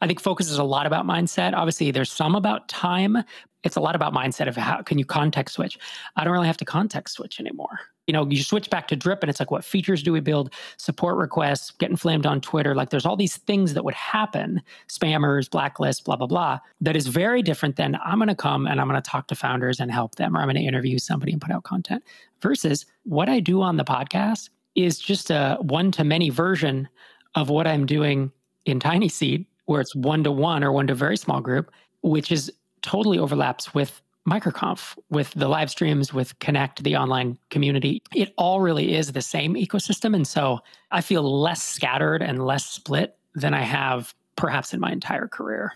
I 0.00 0.06
think 0.06 0.20
focus 0.20 0.50
is 0.50 0.58
a 0.58 0.64
lot 0.64 0.86
about 0.86 1.06
mindset. 1.06 1.54
Obviously, 1.54 1.90
there's 1.90 2.12
some 2.12 2.34
about 2.34 2.68
time. 2.68 3.18
It's 3.62 3.76
a 3.76 3.80
lot 3.80 3.96
about 3.96 4.12
mindset 4.12 4.46
of 4.46 4.56
how 4.56 4.82
can 4.82 4.98
you 4.98 5.04
context 5.04 5.56
switch. 5.56 5.78
I 6.16 6.24
don't 6.24 6.32
really 6.32 6.46
have 6.46 6.56
to 6.58 6.64
context 6.64 7.16
switch 7.16 7.40
anymore. 7.40 7.80
You 8.06 8.12
know, 8.12 8.24
you 8.28 8.40
switch 8.42 8.70
back 8.70 8.86
to 8.88 8.96
drip 8.96 9.24
and 9.24 9.30
it's 9.30 9.40
like, 9.40 9.50
what 9.50 9.64
features 9.64 10.00
do 10.00 10.12
we 10.12 10.20
build? 10.20 10.52
Support 10.76 11.16
requests, 11.16 11.72
getting 11.72 11.96
flamed 11.96 12.24
on 12.24 12.40
Twitter. 12.40 12.76
Like 12.76 12.90
there's 12.90 13.04
all 13.04 13.16
these 13.16 13.38
things 13.38 13.74
that 13.74 13.84
would 13.84 13.94
happen, 13.94 14.62
spammers, 14.88 15.48
blacklists, 15.48 16.04
blah, 16.04 16.14
blah, 16.14 16.28
blah, 16.28 16.60
that 16.80 16.94
is 16.94 17.08
very 17.08 17.42
different 17.42 17.74
than 17.74 17.98
I'm 18.04 18.18
going 18.18 18.28
to 18.28 18.36
come 18.36 18.68
and 18.68 18.80
I'm 18.80 18.86
going 18.86 19.02
to 19.02 19.10
talk 19.10 19.26
to 19.28 19.34
founders 19.34 19.80
and 19.80 19.90
help 19.90 20.14
them, 20.14 20.36
or 20.36 20.40
I'm 20.40 20.46
going 20.46 20.54
to 20.54 20.62
interview 20.62 20.98
somebody 20.98 21.32
and 21.32 21.40
put 21.40 21.50
out 21.50 21.64
content 21.64 22.04
versus 22.40 22.86
what 23.02 23.28
I 23.28 23.40
do 23.40 23.60
on 23.62 23.76
the 23.76 23.84
podcast 23.84 24.50
is 24.76 25.00
just 25.00 25.30
a 25.30 25.56
one 25.60 25.90
to 25.92 26.04
many 26.04 26.30
version 26.30 26.88
of 27.34 27.48
what 27.48 27.66
I'm 27.66 27.86
doing 27.86 28.30
in 28.66 28.78
Tiny 28.78 29.08
Seed 29.08 29.46
where 29.66 29.80
it's 29.80 29.94
one 29.94 30.24
to 30.24 30.32
one 30.32 30.64
or 30.64 30.72
one 30.72 30.86
to 30.88 30.94
very 30.94 31.16
small 31.16 31.40
group, 31.40 31.70
which 32.02 32.32
is 32.32 32.52
totally 32.82 33.18
overlaps 33.18 33.74
with 33.74 34.00
MicroConf, 34.28 34.98
with 35.10 35.32
the 35.34 35.48
live 35.48 35.70
streams, 35.70 36.12
with 36.12 36.36
Connect, 36.40 36.82
the 36.82 36.96
online 36.96 37.38
community. 37.50 38.02
It 38.14 38.32
all 38.36 38.60
really 38.60 38.94
is 38.94 39.12
the 39.12 39.22
same 39.22 39.54
ecosystem. 39.54 40.14
And 40.14 40.26
so 40.26 40.60
I 40.90 41.00
feel 41.00 41.40
less 41.40 41.62
scattered 41.62 42.22
and 42.22 42.44
less 42.44 42.66
split 42.66 43.16
than 43.34 43.54
I 43.54 43.62
have 43.62 44.14
perhaps 44.34 44.74
in 44.74 44.80
my 44.80 44.90
entire 44.90 45.28
career. 45.28 45.74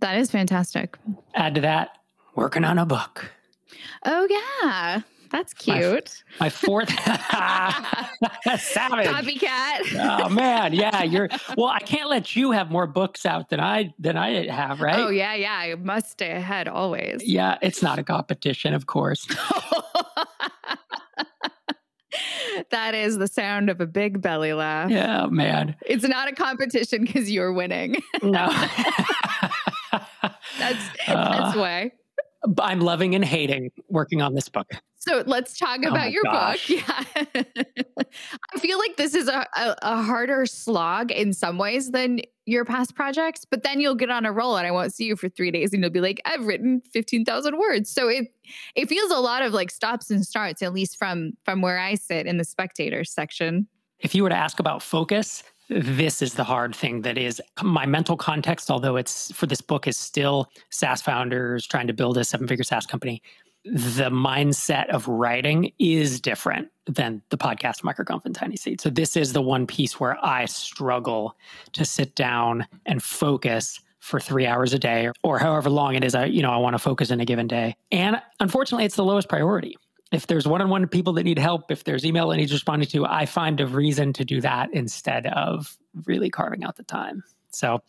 That 0.00 0.16
is 0.16 0.30
fantastic. 0.30 0.96
Add 1.34 1.56
to 1.56 1.60
that, 1.62 1.98
working 2.36 2.64
on 2.64 2.78
a 2.78 2.86
book. 2.86 3.30
Oh, 4.04 4.26
yeah. 4.62 5.00
That's 5.30 5.52
cute. 5.54 6.22
My, 6.40 6.46
my 6.46 6.50
fourth 6.50 6.88
savage 8.58 9.06
copycat. 9.06 10.24
oh 10.24 10.28
man, 10.28 10.72
yeah, 10.72 11.02
you're. 11.02 11.28
Well, 11.56 11.68
I 11.68 11.80
can't 11.80 12.08
let 12.08 12.34
you 12.34 12.52
have 12.52 12.70
more 12.70 12.86
books 12.86 13.26
out 13.26 13.50
than 13.50 13.60
I 13.60 13.94
than 13.98 14.16
I 14.16 14.46
have, 14.50 14.80
right? 14.80 14.98
Oh 14.98 15.10
yeah, 15.10 15.34
yeah. 15.34 15.52
I 15.52 15.74
must 15.74 16.10
stay 16.10 16.30
ahead 16.30 16.68
always. 16.68 17.22
Yeah, 17.24 17.58
it's 17.60 17.82
not 17.82 17.98
a 17.98 18.02
competition, 18.02 18.74
of 18.74 18.86
course. 18.86 19.26
that 22.70 22.94
is 22.94 23.18
the 23.18 23.28
sound 23.28 23.70
of 23.70 23.80
a 23.80 23.86
big 23.86 24.22
belly 24.22 24.52
laugh. 24.52 24.90
Yeah, 24.90 25.26
man. 25.26 25.76
It's 25.86 26.04
not 26.04 26.28
a 26.28 26.32
competition 26.32 27.04
because 27.04 27.30
you're 27.30 27.52
winning. 27.52 27.96
no. 28.22 28.48
that's 30.58 30.88
that's 31.06 31.56
uh, 31.56 31.60
way. 31.60 31.92
I'm 32.58 32.80
loving 32.80 33.14
and 33.14 33.24
hating 33.24 33.70
working 33.88 34.22
on 34.22 34.34
this 34.34 34.48
book. 34.48 34.70
So 35.08 35.22
let's 35.26 35.58
talk 35.58 35.80
oh 35.84 35.88
about 35.88 36.12
your 36.12 36.22
gosh. 36.24 36.68
book. 36.68 36.84
Yeah. 36.86 37.42
I 38.54 38.58
feel 38.58 38.78
like 38.78 38.96
this 38.96 39.14
is 39.14 39.26
a, 39.26 39.46
a, 39.56 39.76
a, 39.82 40.02
harder 40.02 40.44
slog 40.44 41.10
in 41.10 41.32
some 41.32 41.56
ways 41.56 41.92
than 41.92 42.20
your 42.44 42.66
past 42.66 42.94
projects, 42.94 43.46
but 43.46 43.62
then 43.62 43.80
you'll 43.80 43.94
get 43.94 44.10
on 44.10 44.26
a 44.26 44.32
roll 44.32 44.56
and 44.56 44.66
I 44.66 44.70
won't 44.70 44.92
see 44.92 45.04
you 45.04 45.16
for 45.16 45.30
three 45.30 45.50
days 45.50 45.72
and 45.72 45.82
you'll 45.82 45.92
be 45.92 46.00
like, 46.00 46.20
I've 46.26 46.44
written 46.44 46.82
15,000 46.92 47.58
words. 47.58 47.90
So 47.90 48.08
it, 48.08 48.28
it 48.74 48.88
feels 48.88 49.10
a 49.10 49.18
lot 49.18 49.42
of 49.42 49.54
like 49.54 49.70
stops 49.70 50.10
and 50.10 50.26
starts, 50.26 50.60
at 50.62 50.74
least 50.74 50.98
from, 50.98 51.32
from 51.44 51.62
where 51.62 51.78
I 51.78 51.94
sit 51.94 52.26
in 52.26 52.36
the 52.36 52.44
spectators 52.44 53.10
section. 53.10 53.66
If 54.00 54.14
you 54.14 54.22
were 54.22 54.28
to 54.28 54.36
ask 54.36 54.60
about 54.60 54.82
focus, 54.82 55.42
this 55.70 56.22
is 56.22 56.34
the 56.34 56.44
hard 56.44 56.74
thing 56.74 57.02
that 57.02 57.18
is 57.18 57.42
my 57.62 57.84
mental 57.84 58.16
context, 58.16 58.70
although 58.70 58.96
it's 58.96 59.32
for 59.32 59.46
this 59.46 59.60
book 59.60 59.86
is 59.86 59.98
still 59.98 60.50
SaaS 60.70 61.02
founders 61.02 61.66
trying 61.66 61.86
to 61.86 61.92
build 61.92 62.16
a 62.16 62.24
seven 62.24 62.46
figure 62.46 62.64
SaaS 62.64 62.86
company. 62.86 63.22
The 63.64 64.10
mindset 64.10 64.88
of 64.88 65.06
writing 65.08 65.72
is 65.78 66.20
different 66.20 66.68
than 66.86 67.22
the 67.30 67.36
podcast 67.36 67.82
microconf 67.82 68.24
and 68.24 68.34
tiny 68.34 68.56
seed. 68.56 68.80
So 68.80 68.88
this 68.88 69.16
is 69.16 69.32
the 69.32 69.42
one 69.42 69.66
piece 69.66 70.00
where 70.00 70.16
I 70.24 70.46
struggle 70.46 71.36
to 71.72 71.84
sit 71.84 72.14
down 72.14 72.66
and 72.86 73.02
focus 73.02 73.80
for 74.00 74.20
three 74.20 74.46
hours 74.46 74.72
a 74.72 74.78
day 74.78 75.10
or 75.22 75.38
however 75.38 75.68
long 75.68 75.94
it 75.94 76.04
is 76.04 76.14
I, 76.14 76.26
you 76.26 76.40
know, 76.40 76.52
I 76.52 76.56
want 76.56 76.74
to 76.74 76.78
focus 76.78 77.10
in 77.10 77.20
a 77.20 77.24
given 77.24 77.46
day. 77.46 77.76
And 77.90 78.22
unfortunately, 78.40 78.84
it's 78.84 78.96
the 78.96 79.04
lowest 79.04 79.28
priority 79.28 79.76
if 80.12 80.26
there's 80.26 80.46
one-on-one 80.46 80.88
people 80.88 81.12
that 81.14 81.24
need 81.24 81.38
help, 81.38 81.70
if 81.70 81.84
there's 81.84 82.04
email 82.04 82.28
that 82.28 82.36
needs 82.36 82.52
responding 82.52 82.88
to, 82.88 83.04
I 83.04 83.26
find 83.26 83.60
a 83.60 83.66
reason 83.66 84.12
to 84.14 84.24
do 84.24 84.40
that 84.40 84.72
instead 84.72 85.26
of 85.26 85.76
really 86.06 86.30
carving 86.30 86.64
out 86.64 86.76
the 86.76 86.82
time. 86.84 87.22
So 87.50 87.82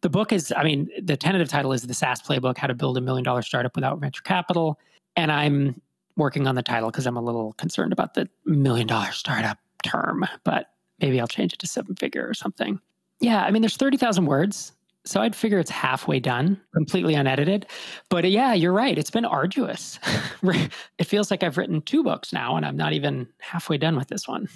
the 0.00 0.08
book 0.08 0.32
is, 0.32 0.52
I 0.56 0.64
mean, 0.64 0.88
the 1.02 1.16
tentative 1.16 1.48
title 1.48 1.72
is 1.72 1.82
The 1.82 1.94
SaaS 1.94 2.22
Playbook 2.22 2.56
How 2.56 2.66
to 2.66 2.74
Build 2.74 2.96
a 2.96 3.00
Million 3.00 3.24
Dollar 3.24 3.42
Startup 3.42 3.74
Without 3.74 3.98
Venture 3.98 4.22
Capital. 4.22 4.78
And 5.16 5.32
I'm 5.32 5.80
working 6.16 6.46
on 6.46 6.54
the 6.54 6.62
title 6.62 6.90
because 6.90 7.06
I'm 7.06 7.16
a 7.16 7.22
little 7.22 7.52
concerned 7.54 7.92
about 7.92 8.14
the 8.14 8.28
million 8.44 8.86
dollar 8.86 9.12
startup 9.12 9.58
term, 9.82 10.24
but 10.44 10.70
maybe 11.00 11.20
I'll 11.20 11.26
change 11.26 11.52
it 11.52 11.58
to 11.60 11.66
seven 11.66 11.94
figure 11.94 12.26
or 12.26 12.34
something. 12.34 12.80
Yeah, 13.20 13.44
I 13.44 13.50
mean, 13.50 13.62
there's 13.62 13.76
30,000 13.76 14.26
words. 14.26 14.72
So 15.04 15.20
I'd 15.20 15.36
figure 15.36 15.60
it's 15.60 15.70
halfway 15.70 16.18
done, 16.18 16.60
completely 16.74 17.14
unedited. 17.14 17.66
But 18.08 18.24
uh, 18.24 18.28
yeah, 18.28 18.54
you're 18.54 18.72
right. 18.72 18.98
It's 18.98 19.10
been 19.10 19.24
arduous. 19.24 20.00
it 20.42 21.04
feels 21.04 21.30
like 21.30 21.44
I've 21.44 21.56
written 21.56 21.80
two 21.82 22.02
books 22.02 22.32
now 22.32 22.56
and 22.56 22.66
I'm 22.66 22.76
not 22.76 22.92
even 22.92 23.28
halfway 23.38 23.78
done 23.78 23.96
with 23.96 24.08
this 24.08 24.26
one. 24.26 24.48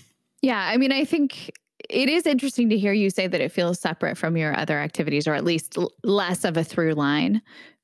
Yeah. 0.42 0.58
I 0.58 0.76
mean, 0.76 0.90
I 0.90 1.04
think 1.04 1.52
it 1.88 2.08
is 2.08 2.26
interesting 2.26 2.68
to 2.70 2.78
hear 2.78 2.92
you 2.92 3.10
say 3.10 3.28
that 3.28 3.40
it 3.40 3.52
feels 3.52 3.78
separate 3.78 4.18
from 4.18 4.36
your 4.36 4.56
other 4.58 4.78
activities 4.78 5.28
or 5.28 5.34
at 5.34 5.44
least 5.44 5.78
l- 5.78 5.92
less 6.02 6.44
of 6.44 6.56
a 6.56 6.64
through 6.64 6.94
line. 6.94 7.42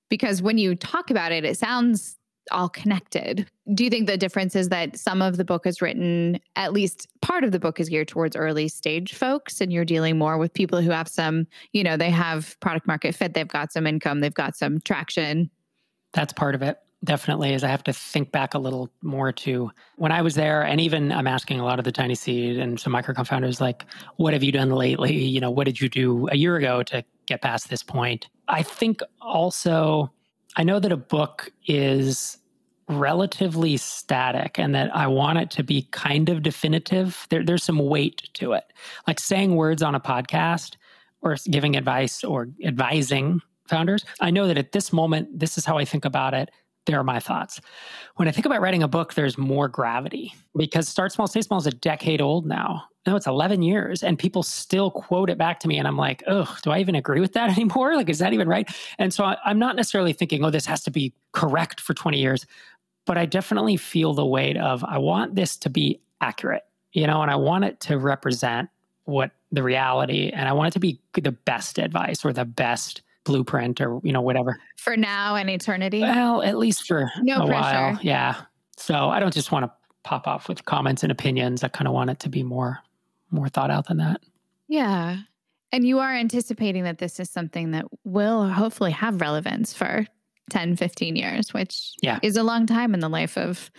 Because 0.09 0.43
when 0.43 0.59
you 0.59 0.75
talk 0.75 1.11
about 1.11 1.31
it, 1.31 1.45
it 1.45 1.57
sounds 1.57 2.16
all 2.51 2.69
connected. 2.69 3.49
Do 3.75 3.85
you 3.85 3.91
think 3.91 4.07
the 4.07 4.17
difference 4.17 4.55
is 4.55 4.69
that 4.69 4.97
some 4.99 5.23
of 5.23 5.37
the 5.37 5.45
book 5.45 5.67
is 5.67 5.83
written, 5.83 6.41
at 6.55 6.73
least 6.73 7.09
part 7.23 7.45
of 7.45 7.53
the 7.53 7.59
book 7.59 7.81
is 7.81 7.89
geared 7.89 8.09
towards 8.09 8.37
early 8.37 8.69
stage 8.69 9.15
folks, 9.15 9.61
and 9.61 9.73
you're 9.73 9.85
dealing 9.85 10.19
more 10.19 10.39
with 10.39 10.53
people 10.53 10.81
who 10.81 10.91
have 10.91 11.09
some, 11.09 11.47
you 11.73 11.83
know, 11.83 11.97
they 11.97 12.11
have 12.11 12.59
product 12.61 12.87
market 12.87 13.15
fit, 13.15 13.35
they've 13.35 13.49
got 13.49 13.73
some 13.73 13.87
income, 13.87 14.21
they've 14.21 14.35
got 14.35 14.57
some 14.57 14.81
traction? 14.81 15.51
That's 16.13 16.33
part 16.33 16.55
of 16.55 16.63
it. 16.63 16.79
Definitely, 17.05 17.53
is 17.53 17.63
I 17.63 17.69
have 17.69 17.85
to 17.85 17.93
think 17.93 18.33
back 18.33 18.55
a 18.55 18.59
little 18.59 18.91
more 19.03 19.31
to 19.31 19.71
when 19.97 20.13
I 20.13 20.23
was 20.23 20.35
there, 20.35 20.63
and 20.63 20.81
even 20.81 21.13
I'm 21.13 21.27
asking 21.27 21.61
a 21.61 21.65
lot 21.65 21.79
of 21.79 21.85
the 21.85 21.93
tiny 21.93 22.15
seed 22.15 22.57
and 22.57 22.81
some 22.81 22.93
micro 22.93 23.15
founders, 23.23 23.61
like, 23.61 23.85
what 24.17 24.33
have 24.33 24.43
you 24.43 24.51
done 24.51 24.71
lately? 24.71 25.15
You 25.15 25.41
know, 25.41 25.51
what 25.51 25.65
did 25.65 25.79
you 25.81 25.91
do 25.91 26.27
a 26.33 26.37
year 26.37 26.57
ago 26.57 26.83
to 26.85 27.05
get 27.27 27.43
past 27.43 27.69
this 27.69 27.83
point? 27.83 28.29
I 28.49 28.63
think 28.63 29.01
also 29.21 30.11
I 30.57 30.65
know 30.65 30.81
that 30.81 30.93
a 30.93 30.97
book 30.97 31.53
is 31.67 32.39
relatively 32.89 33.77
static 33.77 34.59
and 34.59 34.75
that 34.75 34.95
I 34.95 35.07
want 35.07 35.39
it 35.39 35.51
to 35.53 35.63
be 35.63 35.83
kind 35.91 36.29
of 36.29 36.43
definitive. 36.43 37.27
There, 37.31 37.45
there's 37.45 37.65
some 37.65 37.79
weight 37.79 38.31
to 38.35 38.53
it. 38.53 38.65
Like 39.07 39.21
saying 39.21 39.55
words 39.55 39.83
on 39.83 39.95
a 39.95 40.01
podcast 40.01 40.77
or 41.21 41.37
giving 41.51 41.77
advice 41.77 42.25
or 42.25 42.49
advising 42.65 43.41
founders. 43.69 44.05
I 44.21 44.31
know 44.31 44.47
that 44.47 44.59
at 44.59 44.73
this 44.73 44.93
moment, 44.93 45.39
this 45.39 45.59
is 45.59 45.65
how 45.65 45.79
I 45.79 45.85
think 45.85 46.05
about 46.05 46.33
it. 46.33 46.51
There 46.87 46.99
are 47.01 47.05
my 47.05 47.19
thoughts. 47.19 47.61
When 48.15 48.29
I 48.29 48.31
think 48.31 48.47
about 48.47 48.61
writing 48.61 48.85
a 48.85 48.89
book, 48.89 49.15
there's 49.15 49.37
more 49.37 49.69
gravity 49.69 50.33
because 50.57 50.89
Start 50.89 51.13
Small, 51.13 51.27
Stay 51.27 51.43
Small 51.43 51.59
is 51.59 51.67
a 51.67 51.73
decade 51.73 52.23
old 52.23 52.47
now 52.47 52.85
no, 53.07 53.15
it's 53.15 53.27
11 53.27 53.63
years. 53.63 54.03
And 54.03 54.19
people 54.19 54.43
still 54.43 54.91
quote 54.91 55.31
it 55.31 55.39
back 55.39 55.61
to 55.61 55.69
me. 55.69 55.79
And 55.79 55.87
I'm 55.87 55.97
like, 55.97 56.25
oh, 56.27 56.57
do 56.63 56.71
I 56.71 56.81
even 56.81 56.97
agree 56.97 57.21
with 57.21 57.33
that 57.35 57.51
anymore? 57.57 57.95
Like, 57.95 58.09
is 58.09 58.19
that 58.19 58.33
even 58.33 58.49
right? 58.49 58.69
And 58.99 59.15
so 59.15 59.25
I, 59.25 59.37
I'm 59.45 59.59
not 59.59 59.77
necessarily 59.77 60.13
thinking, 60.13 60.45
oh, 60.45 60.51
this 60.51 60.67
has 60.67 60.83
to 60.85 60.91
be 60.91 61.15
correct 61.33 61.81
for 61.81 61.95
20 61.95 62.19
years. 62.19 62.47
But 63.05 63.17
I 63.17 63.25
definitely 63.27 63.77
feel 63.77 64.15
the 64.15 64.27
weight 64.27 64.57
of, 64.57 64.83
I 64.83 64.99
want 64.99 65.37
this 65.37 65.57
to 65.59 65.71
be 65.71 66.01
accurate, 66.21 66.65
you 66.93 67.07
know, 67.07 67.23
and 67.23 67.31
I 67.31 67.37
want 67.37 67.65
it 67.65 67.79
to 67.81 67.99
represent 67.99 68.69
what 69.05 69.31
the 69.53 69.63
reality, 69.63 70.31
and 70.31 70.49
I 70.49 70.53
want 70.53 70.69
it 70.69 70.73
to 70.73 70.81
be 70.81 71.01
the 71.15 71.31
best 71.31 71.79
advice 71.79 72.25
or 72.25 72.33
the 72.33 72.45
best 72.45 73.03
blueprint 73.25 73.81
or, 73.81 74.01
you 74.03 74.13
know, 74.13 74.21
whatever. 74.21 74.59
For 74.77 74.97
now 74.97 75.37
and 75.37 75.49
eternity? 75.49 76.01
Well, 76.01 76.43
at 76.43 76.59
least 76.59 76.89
for 76.89 77.09
no 77.23 77.45
a 77.45 77.47
pressure. 77.47 77.61
while. 77.61 77.99
Yeah. 78.03 78.43
So 78.77 79.09
I 79.09 79.21
don't 79.21 79.33
just 79.33 79.53
want 79.53 79.67
to 79.67 79.73
pop 80.03 80.27
off 80.27 80.49
with 80.49 80.65
comments 80.65 81.05
and 81.05 81.13
opinions. 81.13 81.63
I 81.63 81.69
kind 81.69 81.87
of 81.87 81.95
want 81.95 82.11
it 82.11 82.19
to 82.21 82.29
be 82.29 82.43
more 82.43 82.81
more 83.31 83.49
thought 83.49 83.71
out 83.71 83.89
than 83.89 83.99
that. 83.99 84.21
Yeah. 84.69 85.19
And 85.73 85.87
you 85.87 85.99
are 85.99 86.15
anticipating 86.15 86.85
that 86.85 86.99
this 86.99 87.21
is 87.21 87.31
something 87.31 87.73
that 87.73 87.85
will 88.05 88.49
hopefully 88.49 88.93
have 88.93 89.21
relevance 89.21 89.75
for 89.75 90.07
10, 90.51 90.77
15 90.77 91.17
years, 91.17 91.53
which 91.53 91.93
yeah. 92.03 92.19
is 92.23 92.37
a 92.37 92.43
long 92.43 92.67
time 92.67 92.95
in 92.95 93.01
the 93.01 93.09
life 93.09 93.37
of 93.37 93.71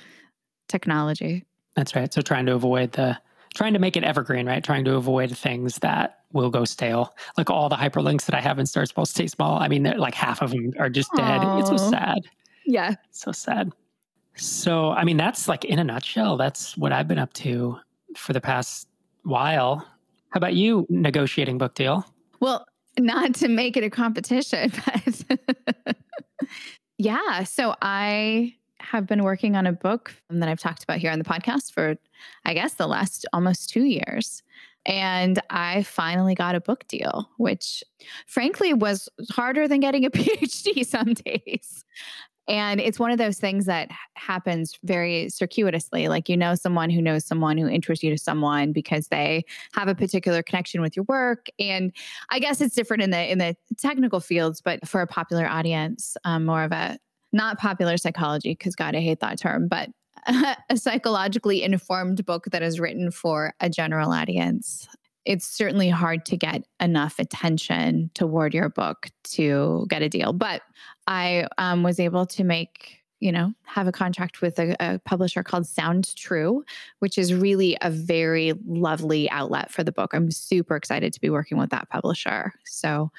technology. 0.67 1.45
That's 1.75 1.95
right. 1.95 2.13
So 2.13 2.21
trying 2.21 2.45
to 2.47 2.53
avoid 2.53 2.91
the 2.93 3.17
trying 3.55 3.73
to 3.73 3.79
make 3.79 3.97
it 3.97 4.03
evergreen, 4.03 4.45
right? 4.45 4.63
Trying 4.63 4.85
to 4.85 4.95
avoid 4.95 5.35
things 5.35 5.77
that 5.79 6.19
will 6.31 6.49
go 6.49 6.65
stale. 6.65 7.15
Like 7.37 7.49
all 7.49 7.69
the 7.69 7.75
hyperlinks 7.75 8.25
that 8.25 8.35
I 8.35 8.41
have 8.41 8.59
in 8.59 8.65
Start 8.65 8.89
Small, 8.89 9.05
Stay 9.05 9.27
Small. 9.27 9.57
I 9.57 9.67
mean, 9.67 9.83
like 9.97 10.13
half 10.13 10.41
of 10.41 10.51
them 10.51 10.73
are 10.77 10.89
just 10.89 11.09
dead. 11.15 11.41
Aww. 11.41 11.59
It's 11.61 11.69
so 11.69 11.89
sad. 11.89 12.19
Yeah. 12.65 12.95
so 13.11 13.31
sad. 13.31 13.71
So, 14.35 14.91
I 14.91 15.03
mean, 15.03 15.17
that's 15.17 15.47
like 15.47 15.65
in 15.65 15.79
a 15.79 15.83
nutshell, 15.83 16.37
that's 16.37 16.77
what 16.77 16.91
I've 16.91 17.07
been 17.07 17.17
up 17.17 17.33
to 17.33 17.77
for 18.15 18.33
the 18.33 18.41
past 18.41 18.87
while. 19.27 19.85
How 20.29 20.37
about 20.37 20.55
you 20.55 20.85
negotiating 20.89 21.57
book 21.57 21.75
deal? 21.75 22.05
Well, 22.39 22.65
not 22.99 23.35
to 23.35 23.47
make 23.47 23.77
it 23.77 23.83
a 23.83 23.89
competition, 23.89 24.71
but 25.85 25.97
yeah. 26.97 27.43
So 27.43 27.75
I 27.81 28.55
have 28.79 29.07
been 29.07 29.23
working 29.23 29.55
on 29.55 29.67
a 29.67 29.71
book 29.71 30.13
that 30.29 30.47
I've 30.47 30.59
talked 30.59 30.83
about 30.83 30.97
here 30.97 31.11
on 31.11 31.19
the 31.19 31.25
podcast 31.25 31.73
for, 31.73 31.95
I 32.45 32.53
guess, 32.53 32.75
the 32.75 32.87
last 32.87 33.25
almost 33.33 33.69
two 33.69 33.83
years. 33.83 34.43
And 34.85 35.41
I 35.49 35.83
finally 35.83 36.33
got 36.33 36.55
a 36.55 36.61
book 36.61 36.87
deal, 36.87 37.29
which 37.37 37.83
frankly 38.25 38.73
was 38.73 39.09
harder 39.31 39.67
than 39.67 39.81
getting 39.81 40.05
a 40.05 40.09
PhD 40.11 40.85
some 40.85 41.13
days. 41.13 41.83
And 42.47 42.79
it's 42.79 42.99
one 42.99 43.11
of 43.11 43.17
those 43.17 43.37
things 43.37 43.65
that 43.65 43.89
happens 44.15 44.77
very 44.83 45.29
circuitously. 45.29 46.07
Like 46.07 46.29
you 46.29 46.37
know 46.37 46.55
someone 46.55 46.89
who 46.89 47.01
knows 47.01 47.25
someone 47.25 47.57
who 47.57 47.67
introduces 47.67 48.03
you 48.03 48.11
to 48.11 48.17
someone 48.17 48.71
because 48.71 49.07
they 49.07 49.43
have 49.73 49.87
a 49.87 49.95
particular 49.95 50.41
connection 50.41 50.81
with 50.81 50.95
your 50.95 51.05
work. 51.07 51.47
And 51.59 51.91
I 52.29 52.39
guess 52.39 52.61
it's 52.61 52.75
different 52.75 53.03
in 53.03 53.11
the 53.11 53.31
in 53.31 53.37
the 53.37 53.55
technical 53.77 54.19
fields, 54.19 54.61
but 54.61 54.87
for 54.87 55.01
a 55.01 55.07
popular 55.07 55.47
audience, 55.47 56.15
um, 56.23 56.45
more 56.45 56.63
of 56.63 56.71
a 56.71 56.97
not 57.33 57.59
popular 57.59 57.97
psychology, 57.97 58.51
because 58.51 58.75
God, 58.75 58.95
I 58.95 59.01
hate 59.01 59.19
that 59.19 59.37
term, 59.37 59.67
but 59.67 59.89
a 60.69 60.77
psychologically 60.77 61.63
informed 61.63 62.25
book 62.25 62.45
that 62.51 62.63
is 62.63 62.79
written 62.79 63.11
for 63.11 63.53
a 63.59 63.69
general 63.69 64.11
audience 64.11 64.87
it's 65.27 65.45
certainly 65.45 65.89
hard 65.89 66.25
to 66.25 66.37
get 66.37 66.63
enough 66.79 67.19
attention 67.19 68.09
toward 68.13 68.53
your 68.53 68.69
book 68.69 69.09
to 69.25 69.85
get 69.89 70.01
a 70.01 70.07
deal. 70.07 70.31
But 70.31 70.61
I 71.07 71.47
um, 71.57 71.83
was 71.83 71.99
able 71.99 72.25
to 72.27 72.43
make 72.43 72.97
you 73.19 73.31
know, 73.31 73.51
have 73.63 73.87
a 73.87 73.91
contract 73.91 74.41
with 74.41 74.59
a, 74.59 74.75
a, 74.79 74.99
publisher 74.99 75.41
called 75.41 75.65
Sounds 75.65 76.13
True, 76.13 76.63
which 76.99 77.17
is 77.17 77.33
really 77.33 77.75
a 77.81 77.89
very 77.89 78.53
lovely 78.67 79.27
outlet 79.31 79.71
for 79.71 79.83
the 79.83 79.91
book. 79.91 80.13
I'm 80.13 80.29
super 80.29 80.75
excited 80.75 81.13
to 81.13 81.21
be 81.21 81.31
working 81.31 81.57
with 81.57 81.71
that 81.71 81.89
publisher. 81.89 82.53
So 82.65 83.11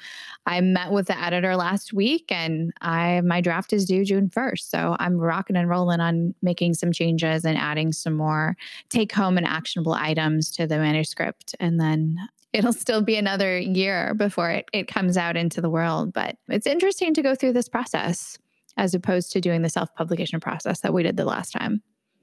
I 0.45 0.61
met 0.61 0.91
with 0.91 1.07
the 1.07 1.21
editor 1.21 1.57
last 1.57 1.91
week 1.91 2.31
and 2.31 2.71
I 2.81 3.21
my 3.21 3.41
draft 3.41 3.73
is 3.73 3.85
due 3.85 4.05
June 4.05 4.29
1st. 4.29 4.69
So 4.69 4.95
I'm 4.99 5.17
rocking 5.17 5.57
and 5.57 5.67
rolling 5.67 5.99
on 5.99 6.33
making 6.41 6.75
some 6.75 6.93
changes 6.93 7.43
and 7.43 7.57
adding 7.57 7.91
some 7.91 8.13
more 8.13 8.55
take 8.87 9.11
home 9.11 9.37
and 9.37 9.45
actionable 9.45 9.93
items 9.93 10.49
to 10.51 10.65
the 10.65 10.77
manuscript. 10.77 11.55
And 11.59 11.79
then 11.79 12.17
it'll 12.53 12.73
still 12.73 13.01
be 13.01 13.15
another 13.15 13.57
year 13.57 14.13
before 14.15 14.49
it, 14.49 14.65
it 14.73 14.87
comes 14.87 15.17
out 15.17 15.37
into 15.37 15.61
the 15.61 15.69
world. 15.69 16.13
But 16.13 16.37
it's 16.47 16.67
interesting 16.67 17.13
to 17.13 17.21
go 17.21 17.35
through 17.35 17.53
this 17.53 17.69
process 17.69 18.37
as 18.77 18.93
opposed 18.93 19.31
to 19.33 19.41
doing 19.41 19.61
the 19.61 19.69
self 19.69 19.93
publication 19.95 20.39
process 20.39 20.79
that 20.81 20.93
we 20.93 21.03
did 21.03 21.17
the 21.17 21.25
last 21.25 21.51
time. 21.51 21.81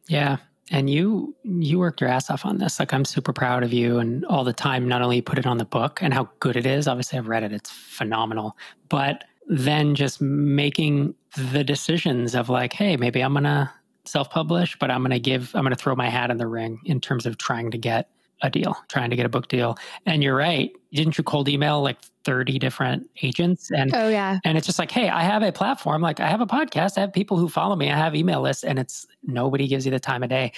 Yeah. 0.08 0.38
And 0.72 0.90
you 0.90 1.36
you 1.44 1.78
worked 1.78 2.00
your 2.00 2.10
ass 2.10 2.28
off 2.28 2.44
on 2.44 2.58
this. 2.58 2.80
Like 2.80 2.92
I'm 2.92 3.04
super 3.04 3.32
proud 3.32 3.62
of 3.62 3.72
you 3.72 3.98
and 3.98 4.24
all 4.24 4.42
the 4.42 4.52
time 4.52 4.88
not 4.88 5.02
only 5.02 5.20
put 5.20 5.38
it 5.38 5.46
on 5.46 5.58
the 5.58 5.64
book 5.64 6.00
and 6.02 6.12
how 6.12 6.28
good 6.40 6.56
it 6.56 6.66
is. 6.66 6.88
Obviously 6.88 7.18
I've 7.18 7.28
read 7.28 7.44
it. 7.44 7.52
It's 7.52 7.70
phenomenal. 7.70 8.56
But 8.88 9.24
then 9.46 9.94
just 9.94 10.20
making 10.20 11.14
the 11.52 11.62
decisions 11.62 12.34
of 12.34 12.48
like, 12.48 12.72
hey, 12.72 12.96
maybe 12.96 13.20
I'm 13.20 13.32
going 13.32 13.44
to 13.44 13.70
self 14.04 14.30
publish, 14.30 14.76
but 14.78 14.90
I'm 14.90 15.02
going 15.02 15.10
to 15.12 15.20
give, 15.20 15.54
I'm 15.54 15.62
going 15.62 15.74
to 15.74 15.80
throw 15.80 15.94
my 15.94 16.08
hat 16.08 16.30
in 16.30 16.36
the 16.36 16.48
ring 16.48 16.80
in 16.84 17.00
terms 17.00 17.26
of 17.26 17.38
trying 17.38 17.70
to 17.70 17.78
get 17.78 18.10
a 18.42 18.51
deal, 18.51 18.77
trying 18.88 19.11
to 19.11 19.16
get 19.16 19.27
a 19.27 19.29
book 19.29 19.49
deal. 19.49 19.77
And 20.05 20.22
you're 20.22 20.37
right. 20.37 20.70
Didn't 20.92 21.18
you 21.18 21.25
cold 21.25 21.49
email 21.49 21.83
like 21.83 21.99
30 22.25 22.59
different 22.59 23.09
agents? 23.22 23.70
And 23.70 23.94
oh 23.94 24.09
yeah. 24.09 24.38
And 24.44 24.59
it's 24.59 24.66
just 24.66 24.79
like, 24.79 24.90
hey, 24.90 25.09
I 25.09 25.22
have 25.22 25.42
a 25.42 25.53
platform, 25.53 26.03
like 26.03 26.20
I 26.20 26.29
have 26.29 26.40
a 26.40 26.46
podcast, 26.46 26.99
I 26.99 27.03
have 27.03 27.12
people 27.12 27.37
who 27.37 27.49
follow 27.49 27.77
me, 27.77 27.90
I 27.90 27.96
have 27.96 28.14
email 28.14 28.42
lists, 28.42 28.64
and 28.64 28.79
it's 28.79 29.07
nobody 29.22 29.66
gives 29.66 29.85
you 29.85 29.92
the 29.92 30.01
time 30.01 30.22
of 30.22 30.29
day. 30.29 30.53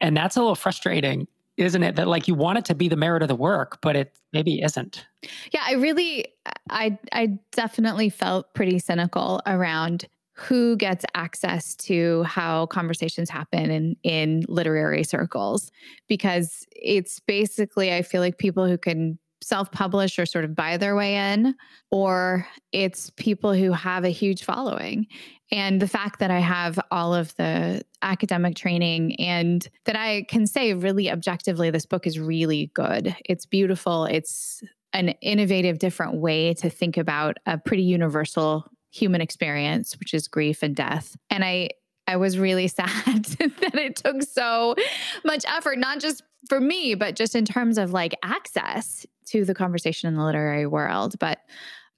And 0.00 0.16
that's 0.16 0.36
a 0.36 0.40
little 0.40 0.54
frustrating, 0.54 1.26
isn't 1.56 1.82
it? 1.82 1.96
That 1.96 2.08
like 2.08 2.28
you 2.28 2.34
want 2.34 2.58
it 2.58 2.64
to 2.66 2.74
be 2.74 2.88
the 2.88 2.96
merit 2.96 3.22
of 3.22 3.28
the 3.28 3.36
work, 3.36 3.80
but 3.80 3.96
it 3.96 4.18
maybe 4.32 4.60
isn't. 4.62 5.06
Yeah, 5.52 5.62
I 5.64 5.74
really 5.74 6.26
I 6.70 6.98
I 7.12 7.38
definitely 7.52 8.10
felt 8.10 8.52
pretty 8.54 8.78
cynical 8.78 9.40
around 9.46 10.06
who 10.34 10.76
gets 10.76 11.04
access 11.14 11.74
to 11.76 12.22
how 12.22 12.66
conversations 12.66 13.28
happen 13.28 13.70
in 13.70 13.96
in 14.02 14.44
literary 14.48 15.04
circles. 15.04 15.70
Because 16.08 16.66
it's 16.70 17.20
basically 17.20 17.92
I 17.92 18.02
feel 18.02 18.20
like 18.20 18.38
people 18.38 18.66
who 18.66 18.78
can 18.78 19.18
self-publish 19.42 20.18
or 20.18 20.26
sort 20.26 20.44
of 20.44 20.54
buy 20.54 20.76
their 20.76 20.94
way 20.94 21.16
in 21.16 21.54
or 21.90 22.46
it's 22.70 23.10
people 23.10 23.52
who 23.52 23.72
have 23.72 24.04
a 24.04 24.08
huge 24.08 24.44
following. 24.44 25.06
And 25.50 25.82
the 25.82 25.88
fact 25.88 26.20
that 26.20 26.30
I 26.30 26.38
have 26.38 26.78
all 26.90 27.12
of 27.12 27.34
the 27.36 27.82
academic 28.00 28.54
training 28.54 29.16
and 29.16 29.68
that 29.84 29.96
I 29.96 30.24
can 30.28 30.46
say 30.46 30.72
really 30.74 31.10
objectively 31.10 31.70
this 31.70 31.86
book 31.86 32.06
is 32.06 32.18
really 32.18 32.70
good. 32.74 33.14
It's 33.24 33.44
beautiful. 33.44 34.04
It's 34.04 34.62
an 34.92 35.10
innovative 35.20 35.78
different 35.78 36.14
way 36.14 36.54
to 36.54 36.70
think 36.70 36.96
about 36.96 37.36
a 37.44 37.58
pretty 37.58 37.82
universal 37.82 38.66
human 38.92 39.20
experience, 39.20 39.98
which 39.98 40.14
is 40.14 40.28
grief 40.28 40.62
and 40.62 40.76
death. 40.76 41.16
And 41.30 41.44
I 41.44 41.70
I 42.06 42.16
was 42.16 42.38
really 42.38 42.68
sad 42.68 42.86
that 43.24 43.74
it 43.74 43.96
took 43.96 44.22
so 44.22 44.76
much 45.24 45.44
effort, 45.48 45.78
not 45.78 46.00
just 46.00 46.22
for 46.48 46.60
me, 46.60 46.94
but 46.94 47.16
just 47.16 47.34
in 47.34 47.44
terms 47.44 47.78
of 47.78 47.92
like 47.92 48.14
access 48.22 49.06
to 49.26 49.44
the 49.44 49.54
conversation 49.54 50.08
in 50.08 50.16
the 50.16 50.24
literary 50.24 50.66
world. 50.66 51.18
But 51.18 51.38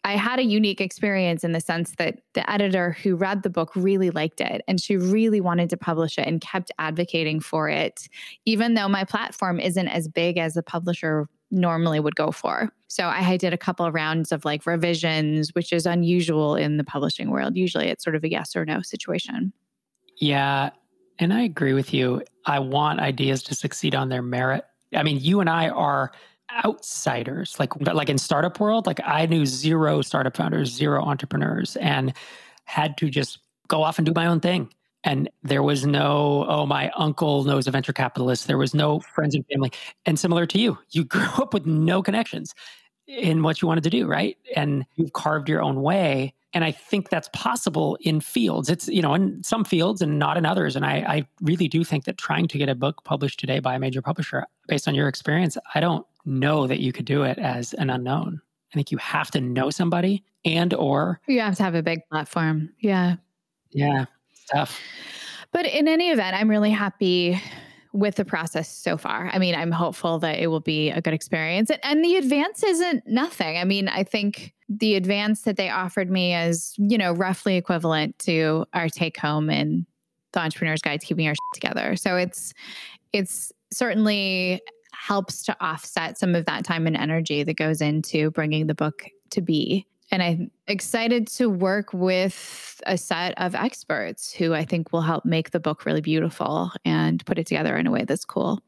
I 0.07 0.17
had 0.17 0.39
a 0.39 0.45
unique 0.45 0.83
experience 0.83 1.45
in 1.45 1.53
the 1.53 1.61
sense 1.61 1.95
that 1.97 2.21
the 2.35 2.49
editor 2.49 2.93
who 3.03 3.17
read 3.17 3.43
the 3.43 3.49
book 3.49 3.75
really 3.75 4.11
liked 4.11 4.43
it 4.43 4.61
and 4.69 4.79
she 4.79 4.99
really 4.99 5.41
wanted 5.41 5.71
to 5.71 5.79
publish 5.79 6.19
it 6.19 6.29
and 6.29 6.43
kept 6.43 6.71
advocating 6.79 7.41
for 7.41 7.71
it, 7.71 8.07
even 8.45 8.75
though 8.75 8.89
my 8.89 9.05
platform 9.05 9.59
isn't 9.59 9.89
as 9.89 10.07
big 10.07 10.37
as 10.37 10.53
the 10.53 10.63
publisher 10.63 11.27
normally 11.55 12.01
would 12.01 12.17
go 12.17 12.31
for. 12.31 12.71
So 12.89 13.07
I 13.07 13.37
did 13.37 13.53
a 13.53 13.59
couple 13.59 13.87
of 13.87 13.95
rounds 13.95 14.33
of 14.33 14.45
like 14.45 14.67
revisions, 14.67 15.55
which 15.55 15.73
is 15.73 15.87
unusual 15.87 16.57
in 16.57 16.77
the 16.77 16.85
publishing 16.85 17.31
world. 17.31 17.57
Usually 17.57 17.89
it's 17.89 18.05
sort 18.05 18.17
of 18.17 18.25
a 18.25 18.31
yes 18.31 18.55
or 18.55 18.65
no 18.65 18.83
situation. 18.83 19.53
Yeah. 20.21 20.71
And 21.19 21.33
I 21.33 21.43
agree 21.43 21.73
with 21.73 21.95
you. 21.95 22.23
I 22.47 22.59
want 22.59 23.01
ideas 23.01 23.43
to 23.45 23.55
succeed 23.55 23.95
on 23.95 24.09
their 24.09 24.23
merit. 24.23 24.65
I 24.95 25.03
mean, 25.03 25.19
you 25.21 25.41
and 25.41 25.49
I 25.49 25.69
are 25.71 26.13
outsiders 26.63 27.59
like 27.59 27.75
like 27.81 28.09
in 28.09 28.19
startup 28.19 28.61
world 28.61 28.87
like 28.87 29.01
i 29.05 29.27
knew 29.27 29.45
zero 29.47 30.03
startup 30.03 30.37
founders 30.37 30.71
zero 30.71 31.03
entrepreneurs 31.03 31.75
and 31.77 32.13
had 32.65 32.97
to 32.97 33.09
just 33.09 33.39
go 33.67 33.83
off 33.83 33.99
and 33.99 34.07
do 34.07 34.13
my 34.15 34.27
own 34.27 34.41
thing 34.41 34.69
and 35.05 35.31
there 35.43 35.63
was 35.63 35.87
no 35.87 36.45
oh 36.49 36.67
my 36.67 36.91
uncle 36.97 37.45
knows 37.45 37.67
a 37.67 37.71
venture 37.71 37.93
capitalist. 37.93 38.47
There 38.47 38.59
was 38.59 38.75
no 38.75 39.01
friends 39.01 39.35
and 39.35 39.47
family. 39.47 39.71
And 40.07 40.19
similar 40.19 40.47
to 40.47 40.59
you 40.59 40.79
you 40.91 41.05
grew 41.15 41.29
up 41.39 41.55
with 41.55 41.67
no 41.67 42.03
connections 42.03 42.55
in 43.07 43.43
what 43.43 43.61
you 43.61 43.69
wanted 43.69 43.85
to 43.85 43.91
do 43.91 44.07
right? 44.07 44.37
And 44.57 44.85
you've 44.97 45.13
carved 45.13 45.49
your 45.49 45.63
own 45.63 45.83
way. 45.83 46.35
And 46.55 46.65
i 46.65 46.71
think 46.71 47.11
that's 47.11 47.29
possible 47.33 47.99
in 48.01 48.21
fields. 48.21 48.69
It's 48.69 48.89
you 48.89 49.03
know 49.03 49.15
in 49.15 49.43
some 49.43 49.65
fields 49.65 50.03
and 50.03 50.19
not 50.19 50.37
in 50.37 50.47
others. 50.47 50.75
And 50.77 50.85
i, 50.85 50.97
I 51.07 51.27
really 51.43 51.69
do 51.69 51.85
think 51.85 52.05
that 52.05 52.19
trying 52.19 52.49
to 52.49 52.59
get 52.59 52.69
a 52.69 52.75
book 52.75 53.05
published 53.05 53.39
today 53.39 53.61
by 53.61 53.75
a 53.75 53.79
major 53.79 54.03
publisher 54.03 54.47
based 54.67 54.89
on 54.89 54.95
your 54.95 55.09
experience 55.09 55.59
i 55.75 55.81
don't 55.81 56.07
know 56.25 56.67
that 56.67 56.81
you 56.81 56.91
could 56.91 57.05
do 57.05 57.23
it 57.23 57.39
as 57.39 57.75
an 57.75 57.91
unknown. 57.91 58.41
I 58.73 58.77
think 58.77 58.91
you 58.91 58.99
have 58.99 59.31
to 59.33 59.41
know 59.41 59.69
somebody 59.71 60.25
and 60.45 60.73
or 60.75 61.21
you 61.27 61.41
have 61.41 61.57
to 61.57 61.63
have 61.63 61.75
a 61.75 61.83
big 61.83 62.01
platform. 62.11 62.71
Yeah. 62.81 63.17
Yeah 63.71 64.07
tough. 64.51 64.81
But 65.53 65.67
in 65.67 65.87
any 65.89 66.11
event, 66.11 66.37
I'm 66.37 66.51
really 66.51 66.71
happy 66.71 67.41
with 67.93 68.17
the 68.17 68.25
process 68.25 68.69
so 68.69 68.97
far. 68.97 69.31
I 69.33 69.39
mean, 69.39 69.55
I'm 69.55 69.71
hopeful 69.71 70.19
that 70.19 70.41
it 70.41 70.49
will 70.49 70.61
be 70.61 70.91
a 70.91 71.01
good 71.01 71.15
experience. 71.15 71.71
And 71.85 72.05
the 72.05 72.17
advance 72.17 72.65
isn't 72.65 73.07
nothing. 73.07 73.57
I 73.57 73.63
mean, 73.63 73.89
I 73.89 74.03
think 74.03 74.53
the 74.69 74.97
advance 74.97 75.43
that 75.43 75.57
they 75.57 75.71
offered 75.71 76.11
me 76.11 76.35
is, 76.35 76.75
you 76.77 76.99
know, 76.99 77.13
roughly 77.13 77.57
equivalent 77.57 78.19
to 78.21 78.67
our 78.75 78.89
take 78.89 79.17
home 79.17 79.49
in 79.49 79.87
the 80.33 80.41
entrepreneur's 80.41 80.83
guide 80.83 81.01
to 81.03 81.07
keeping 81.07 81.29
our 81.29 81.35
together. 81.55 81.95
So 81.95 82.17
it's 82.17 82.53
it's 83.13 83.53
certainly 83.73 84.61
helps 84.93 85.45
to 85.45 85.57
offset 85.61 86.19
some 86.19 86.35
of 86.35 86.47
that 86.47 86.65
time 86.65 86.89
and 86.89 86.97
energy 86.97 87.45
that 87.45 87.57
goes 87.57 87.81
into 87.81 88.33
bringing 88.33 88.67
the 88.67 88.75
book 88.75 89.05
to 89.31 89.41
be 89.41 89.87
and 90.15 90.23
I'm 90.23 90.51
excited 90.69 91.27
to 91.39 91.51
work 91.51 91.93
with 91.93 92.81
a 92.87 92.97
set 92.97 93.35
of 93.37 93.57
experts 93.57 94.33
who 94.33 94.55
I 94.55 94.65
think 94.65 94.93
will 94.93 95.03
help 95.03 95.25
make 95.25 95.51
the 95.51 95.59
book 95.59 95.85
really 95.85 96.01
beautiful 96.01 96.71
and 96.85 97.27
put 97.27 97.37
it 97.37 97.49
together 97.49 97.77
in 97.77 97.89
a 97.89 97.91
way 97.91 98.05
that's 98.05 98.25
cool. 98.25 98.61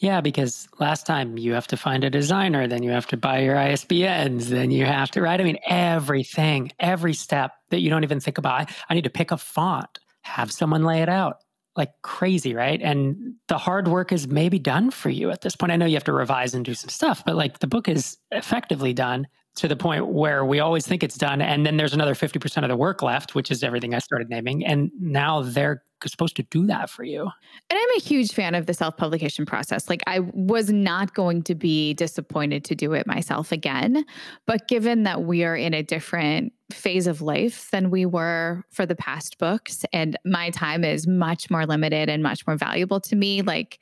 Yeah, 0.00 0.20
because 0.20 0.66
last 0.80 1.06
time 1.06 1.38
you 1.38 1.52
have 1.52 1.68
to 1.68 1.76
find 1.76 2.02
a 2.02 2.10
designer, 2.10 2.66
then 2.66 2.82
you 2.82 2.90
have 2.90 3.06
to 3.08 3.16
buy 3.16 3.38
your 3.38 3.54
ISBNs, 3.54 4.46
then 4.46 4.72
you 4.72 4.84
have 4.84 5.12
to, 5.12 5.22
right? 5.22 5.40
I 5.40 5.44
mean, 5.44 5.58
everything, 5.64 6.72
every 6.80 7.14
step 7.14 7.52
that 7.68 7.80
you 7.80 7.88
don't 7.88 8.02
even 8.02 8.18
think 8.18 8.38
about. 8.38 8.68
I 8.88 8.94
need 8.94 9.04
to 9.04 9.10
pick 9.10 9.30
a 9.30 9.36
font, 9.36 10.00
have 10.22 10.50
someone 10.50 10.82
lay 10.82 11.02
it 11.02 11.08
out 11.08 11.36
like 11.76 11.92
crazy, 12.02 12.52
right? 12.52 12.82
And 12.82 13.34
the 13.46 13.56
hard 13.56 13.86
work 13.86 14.10
is 14.10 14.26
maybe 14.26 14.58
done 14.58 14.90
for 14.90 15.08
you 15.08 15.30
at 15.30 15.42
this 15.42 15.54
point. 15.54 15.70
I 15.70 15.76
know 15.76 15.86
you 15.86 15.94
have 15.94 16.04
to 16.04 16.12
revise 16.12 16.52
and 16.52 16.64
do 16.64 16.74
some 16.74 16.90
stuff, 16.90 17.22
but 17.24 17.36
like 17.36 17.60
the 17.60 17.68
book 17.68 17.88
is 17.88 18.18
effectively 18.32 18.92
done 18.92 19.28
to 19.60 19.68
the 19.68 19.76
point 19.76 20.06
where 20.06 20.44
we 20.44 20.58
always 20.58 20.86
think 20.86 21.02
it's 21.02 21.18
done. 21.18 21.42
And 21.42 21.66
then 21.66 21.76
there's 21.76 21.92
another 21.92 22.14
50% 22.14 22.62
of 22.62 22.68
the 22.68 22.76
work 22.76 23.02
left, 23.02 23.34
which 23.34 23.50
is 23.50 23.62
everything 23.62 23.94
I 23.94 23.98
started 23.98 24.30
naming. 24.30 24.64
And 24.64 24.90
now 24.98 25.42
they're 25.42 25.82
supposed 26.06 26.34
to 26.36 26.42
do 26.44 26.66
that 26.66 26.88
for 26.88 27.04
you. 27.04 27.20
And 27.22 27.78
I'm 27.78 27.96
a 27.98 28.00
huge 28.00 28.32
fan 28.32 28.54
of 28.54 28.64
the 28.64 28.72
self 28.72 28.96
publication 28.96 29.44
process. 29.44 29.90
Like, 29.90 30.02
I 30.06 30.20
was 30.20 30.70
not 30.70 31.12
going 31.12 31.42
to 31.42 31.54
be 31.54 31.92
disappointed 31.92 32.64
to 32.64 32.74
do 32.74 32.94
it 32.94 33.06
myself 33.06 33.52
again. 33.52 34.06
But 34.46 34.66
given 34.66 35.02
that 35.02 35.24
we 35.24 35.44
are 35.44 35.56
in 35.56 35.74
a 35.74 35.82
different 35.82 36.54
phase 36.72 37.06
of 37.06 37.20
life 37.20 37.70
than 37.70 37.90
we 37.90 38.06
were 38.06 38.64
for 38.70 38.86
the 38.86 38.96
past 38.96 39.38
books, 39.38 39.84
and 39.92 40.18
my 40.24 40.48
time 40.48 40.84
is 40.84 41.06
much 41.06 41.50
more 41.50 41.66
limited 41.66 42.08
and 42.08 42.22
much 42.22 42.46
more 42.46 42.56
valuable 42.56 43.00
to 43.00 43.14
me, 43.14 43.42
like, 43.42 43.78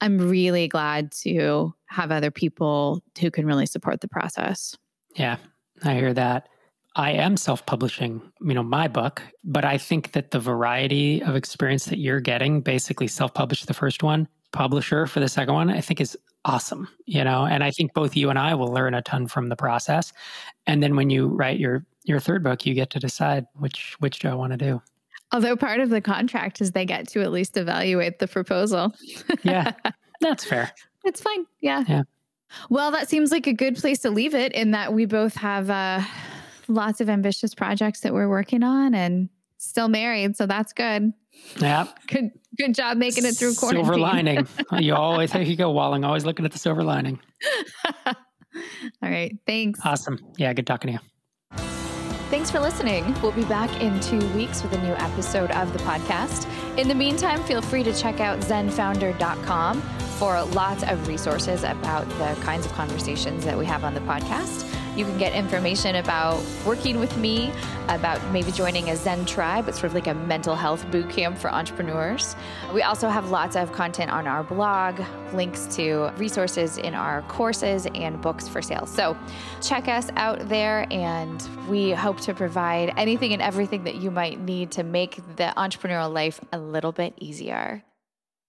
I'm 0.00 0.18
really 0.18 0.66
glad 0.66 1.12
to 1.22 1.72
have 1.86 2.10
other 2.10 2.32
people 2.32 3.02
who 3.20 3.30
can 3.30 3.46
really 3.46 3.66
support 3.66 4.00
the 4.00 4.08
process. 4.08 4.74
Yeah, 5.16 5.36
I 5.82 5.94
hear 5.94 6.12
that. 6.14 6.48
I 6.96 7.12
am 7.12 7.36
self-publishing, 7.36 8.20
you 8.40 8.54
know, 8.54 8.62
my 8.62 8.88
book, 8.88 9.22
but 9.44 9.64
I 9.64 9.78
think 9.78 10.12
that 10.12 10.32
the 10.32 10.40
variety 10.40 11.22
of 11.22 11.36
experience 11.36 11.84
that 11.86 11.98
you're 11.98 12.20
getting, 12.20 12.60
basically 12.60 13.06
self-published 13.06 13.66
the 13.68 13.74
first 13.74 14.02
one, 14.02 14.26
publisher 14.52 15.06
for 15.06 15.20
the 15.20 15.28
second 15.28 15.54
one, 15.54 15.70
I 15.70 15.80
think 15.80 16.00
is 16.00 16.18
awesome, 16.44 16.88
you 17.06 17.22
know, 17.22 17.44
and 17.46 17.62
I 17.62 17.70
think 17.70 17.94
both 17.94 18.16
you 18.16 18.30
and 18.30 18.38
I 18.38 18.54
will 18.54 18.72
learn 18.72 18.94
a 18.94 19.02
ton 19.02 19.28
from 19.28 19.48
the 19.48 19.56
process. 19.56 20.12
And 20.66 20.82
then 20.82 20.96
when 20.96 21.10
you 21.10 21.28
write 21.28 21.60
your 21.60 21.84
your 22.04 22.18
third 22.18 22.42
book, 22.42 22.66
you 22.66 22.74
get 22.74 22.90
to 22.90 22.98
decide 22.98 23.46
which 23.54 23.94
which 24.00 24.18
do 24.18 24.28
I 24.28 24.34
want 24.34 24.52
to 24.52 24.56
do. 24.56 24.82
Although 25.32 25.56
part 25.56 25.80
of 25.80 25.90
the 25.90 26.00
contract 26.00 26.60
is 26.60 26.72
they 26.72 26.84
get 26.84 27.06
to 27.08 27.22
at 27.22 27.30
least 27.30 27.56
evaluate 27.56 28.18
the 28.18 28.26
proposal. 28.26 28.92
yeah. 29.42 29.72
That's 30.20 30.44
fair. 30.44 30.72
It's 31.04 31.20
fine. 31.20 31.46
Yeah. 31.60 31.84
Yeah. 31.88 32.02
Well, 32.68 32.90
that 32.92 33.08
seems 33.08 33.30
like 33.30 33.46
a 33.46 33.52
good 33.52 33.76
place 33.76 34.00
to 34.00 34.10
leave 34.10 34.34
it 34.34 34.52
in 34.52 34.72
that 34.72 34.92
we 34.92 35.04
both 35.06 35.34
have 35.36 35.70
uh, 35.70 36.02
lots 36.68 37.00
of 37.00 37.08
ambitious 37.08 37.54
projects 37.54 38.00
that 38.00 38.12
we're 38.12 38.28
working 38.28 38.62
on 38.62 38.94
and 38.94 39.28
still 39.58 39.88
married. 39.88 40.36
So 40.36 40.46
that's 40.46 40.72
good. 40.72 41.12
Yeah. 41.58 41.86
Good 42.06 42.30
good 42.56 42.74
job 42.74 42.96
making 42.96 43.24
it 43.24 43.36
through 43.36 43.54
quarantine. 43.54 43.84
Silver 43.84 43.98
lining. 43.98 44.46
you 44.78 44.94
always, 44.94 45.32
there 45.32 45.42
you 45.42 45.56
go, 45.56 45.70
Walling, 45.70 46.04
always 46.04 46.24
looking 46.24 46.44
at 46.44 46.52
the 46.52 46.58
silver 46.58 46.82
lining. 46.82 47.18
All 48.06 48.14
right. 49.08 49.36
Thanks. 49.46 49.80
Awesome. 49.84 50.18
Yeah. 50.36 50.52
Good 50.52 50.66
talking 50.66 50.88
to 50.88 50.92
you. 50.94 51.58
Thanks 52.30 52.50
for 52.50 52.60
listening. 52.60 53.14
We'll 53.22 53.32
be 53.32 53.44
back 53.44 53.80
in 53.80 53.98
two 54.00 54.24
weeks 54.34 54.62
with 54.62 54.72
a 54.72 54.82
new 54.82 54.92
episode 54.92 55.50
of 55.50 55.72
the 55.72 55.80
podcast. 55.80 56.48
In 56.78 56.86
the 56.86 56.94
meantime, 56.94 57.42
feel 57.42 57.60
free 57.60 57.82
to 57.82 57.92
check 57.92 58.20
out 58.20 58.38
zenfounder.com 58.40 59.82
for 60.20 60.42
lots 60.52 60.82
of 60.82 61.08
resources 61.08 61.64
about 61.64 62.06
the 62.10 62.36
kinds 62.42 62.66
of 62.66 62.72
conversations 62.72 63.42
that 63.42 63.56
we 63.56 63.64
have 63.64 63.84
on 63.84 63.94
the 63.94 64.00
podcast. 64.00 64.66
You 64.94 65.06
can 65.06 65.16
get 65.16 65.32
information 65.32 65.96
about 65.96 66.44
working 66.66 67.00
with 67.00 67.16
me, 67.16 67.50
about 67.88 68.22
maybe 68.30 68.52
joining 68.52 68.90
a 68.90 68.96
Zen 68.96 69.24
tribe. 69.24 69.66
It's 69.66 69.78
sort 69.78 69.86
of 69.86 69.94
like 69.94 70.08
a 70.08 70.14
mental 70.14 70.54
health 70.54 70.84
boot 70.90 71.08
camp 71.08 71.38
for 71.38 71.50
entrepreneurs. 71.50 72.36
We 72.74 72.82
also 72.82 73.08
have 73.08 73.30
lots 73.30 73.56
of 73.56 73.72
content 73.72 74.10
on 74.10 74.26
our 74.26 74.44
blog, 74.44 75.00
links 75.32 75.64
to 75.76 76.12
resources 76.18 76.76
in 76.76 76.94
our 76.94 77.22
courses 77.22 77.86
and 77.94 78.20
books 78.20 78.46
for 78.46 78.60
sale. 78.60 78.84
So 78.84 79.16
check 79.62 79.88
us 79.88 80.10
out 80.16 80.50
there, 80.50 80.86
and 80.90 81.42
we 81.66 81.92
hope 81.92 82.20
to 82.22 82.34
provide 82.34 82.92
anything 82.98 83.32
and 83.32 83.40
everything 83.40 83.84
that 83.84 83.94
you 83.94 84.10
might 84.10 84.38
need 84.38 84.70
to 84.72 84.82
make 84.82 85.16
the 85.36 85.54
entrepreneurial 85.56 86.12
life 86.12 86.42
a 86.52 86.58
little 86.58 86.92
bit 86.92 87.14
easier. 87.16 87.82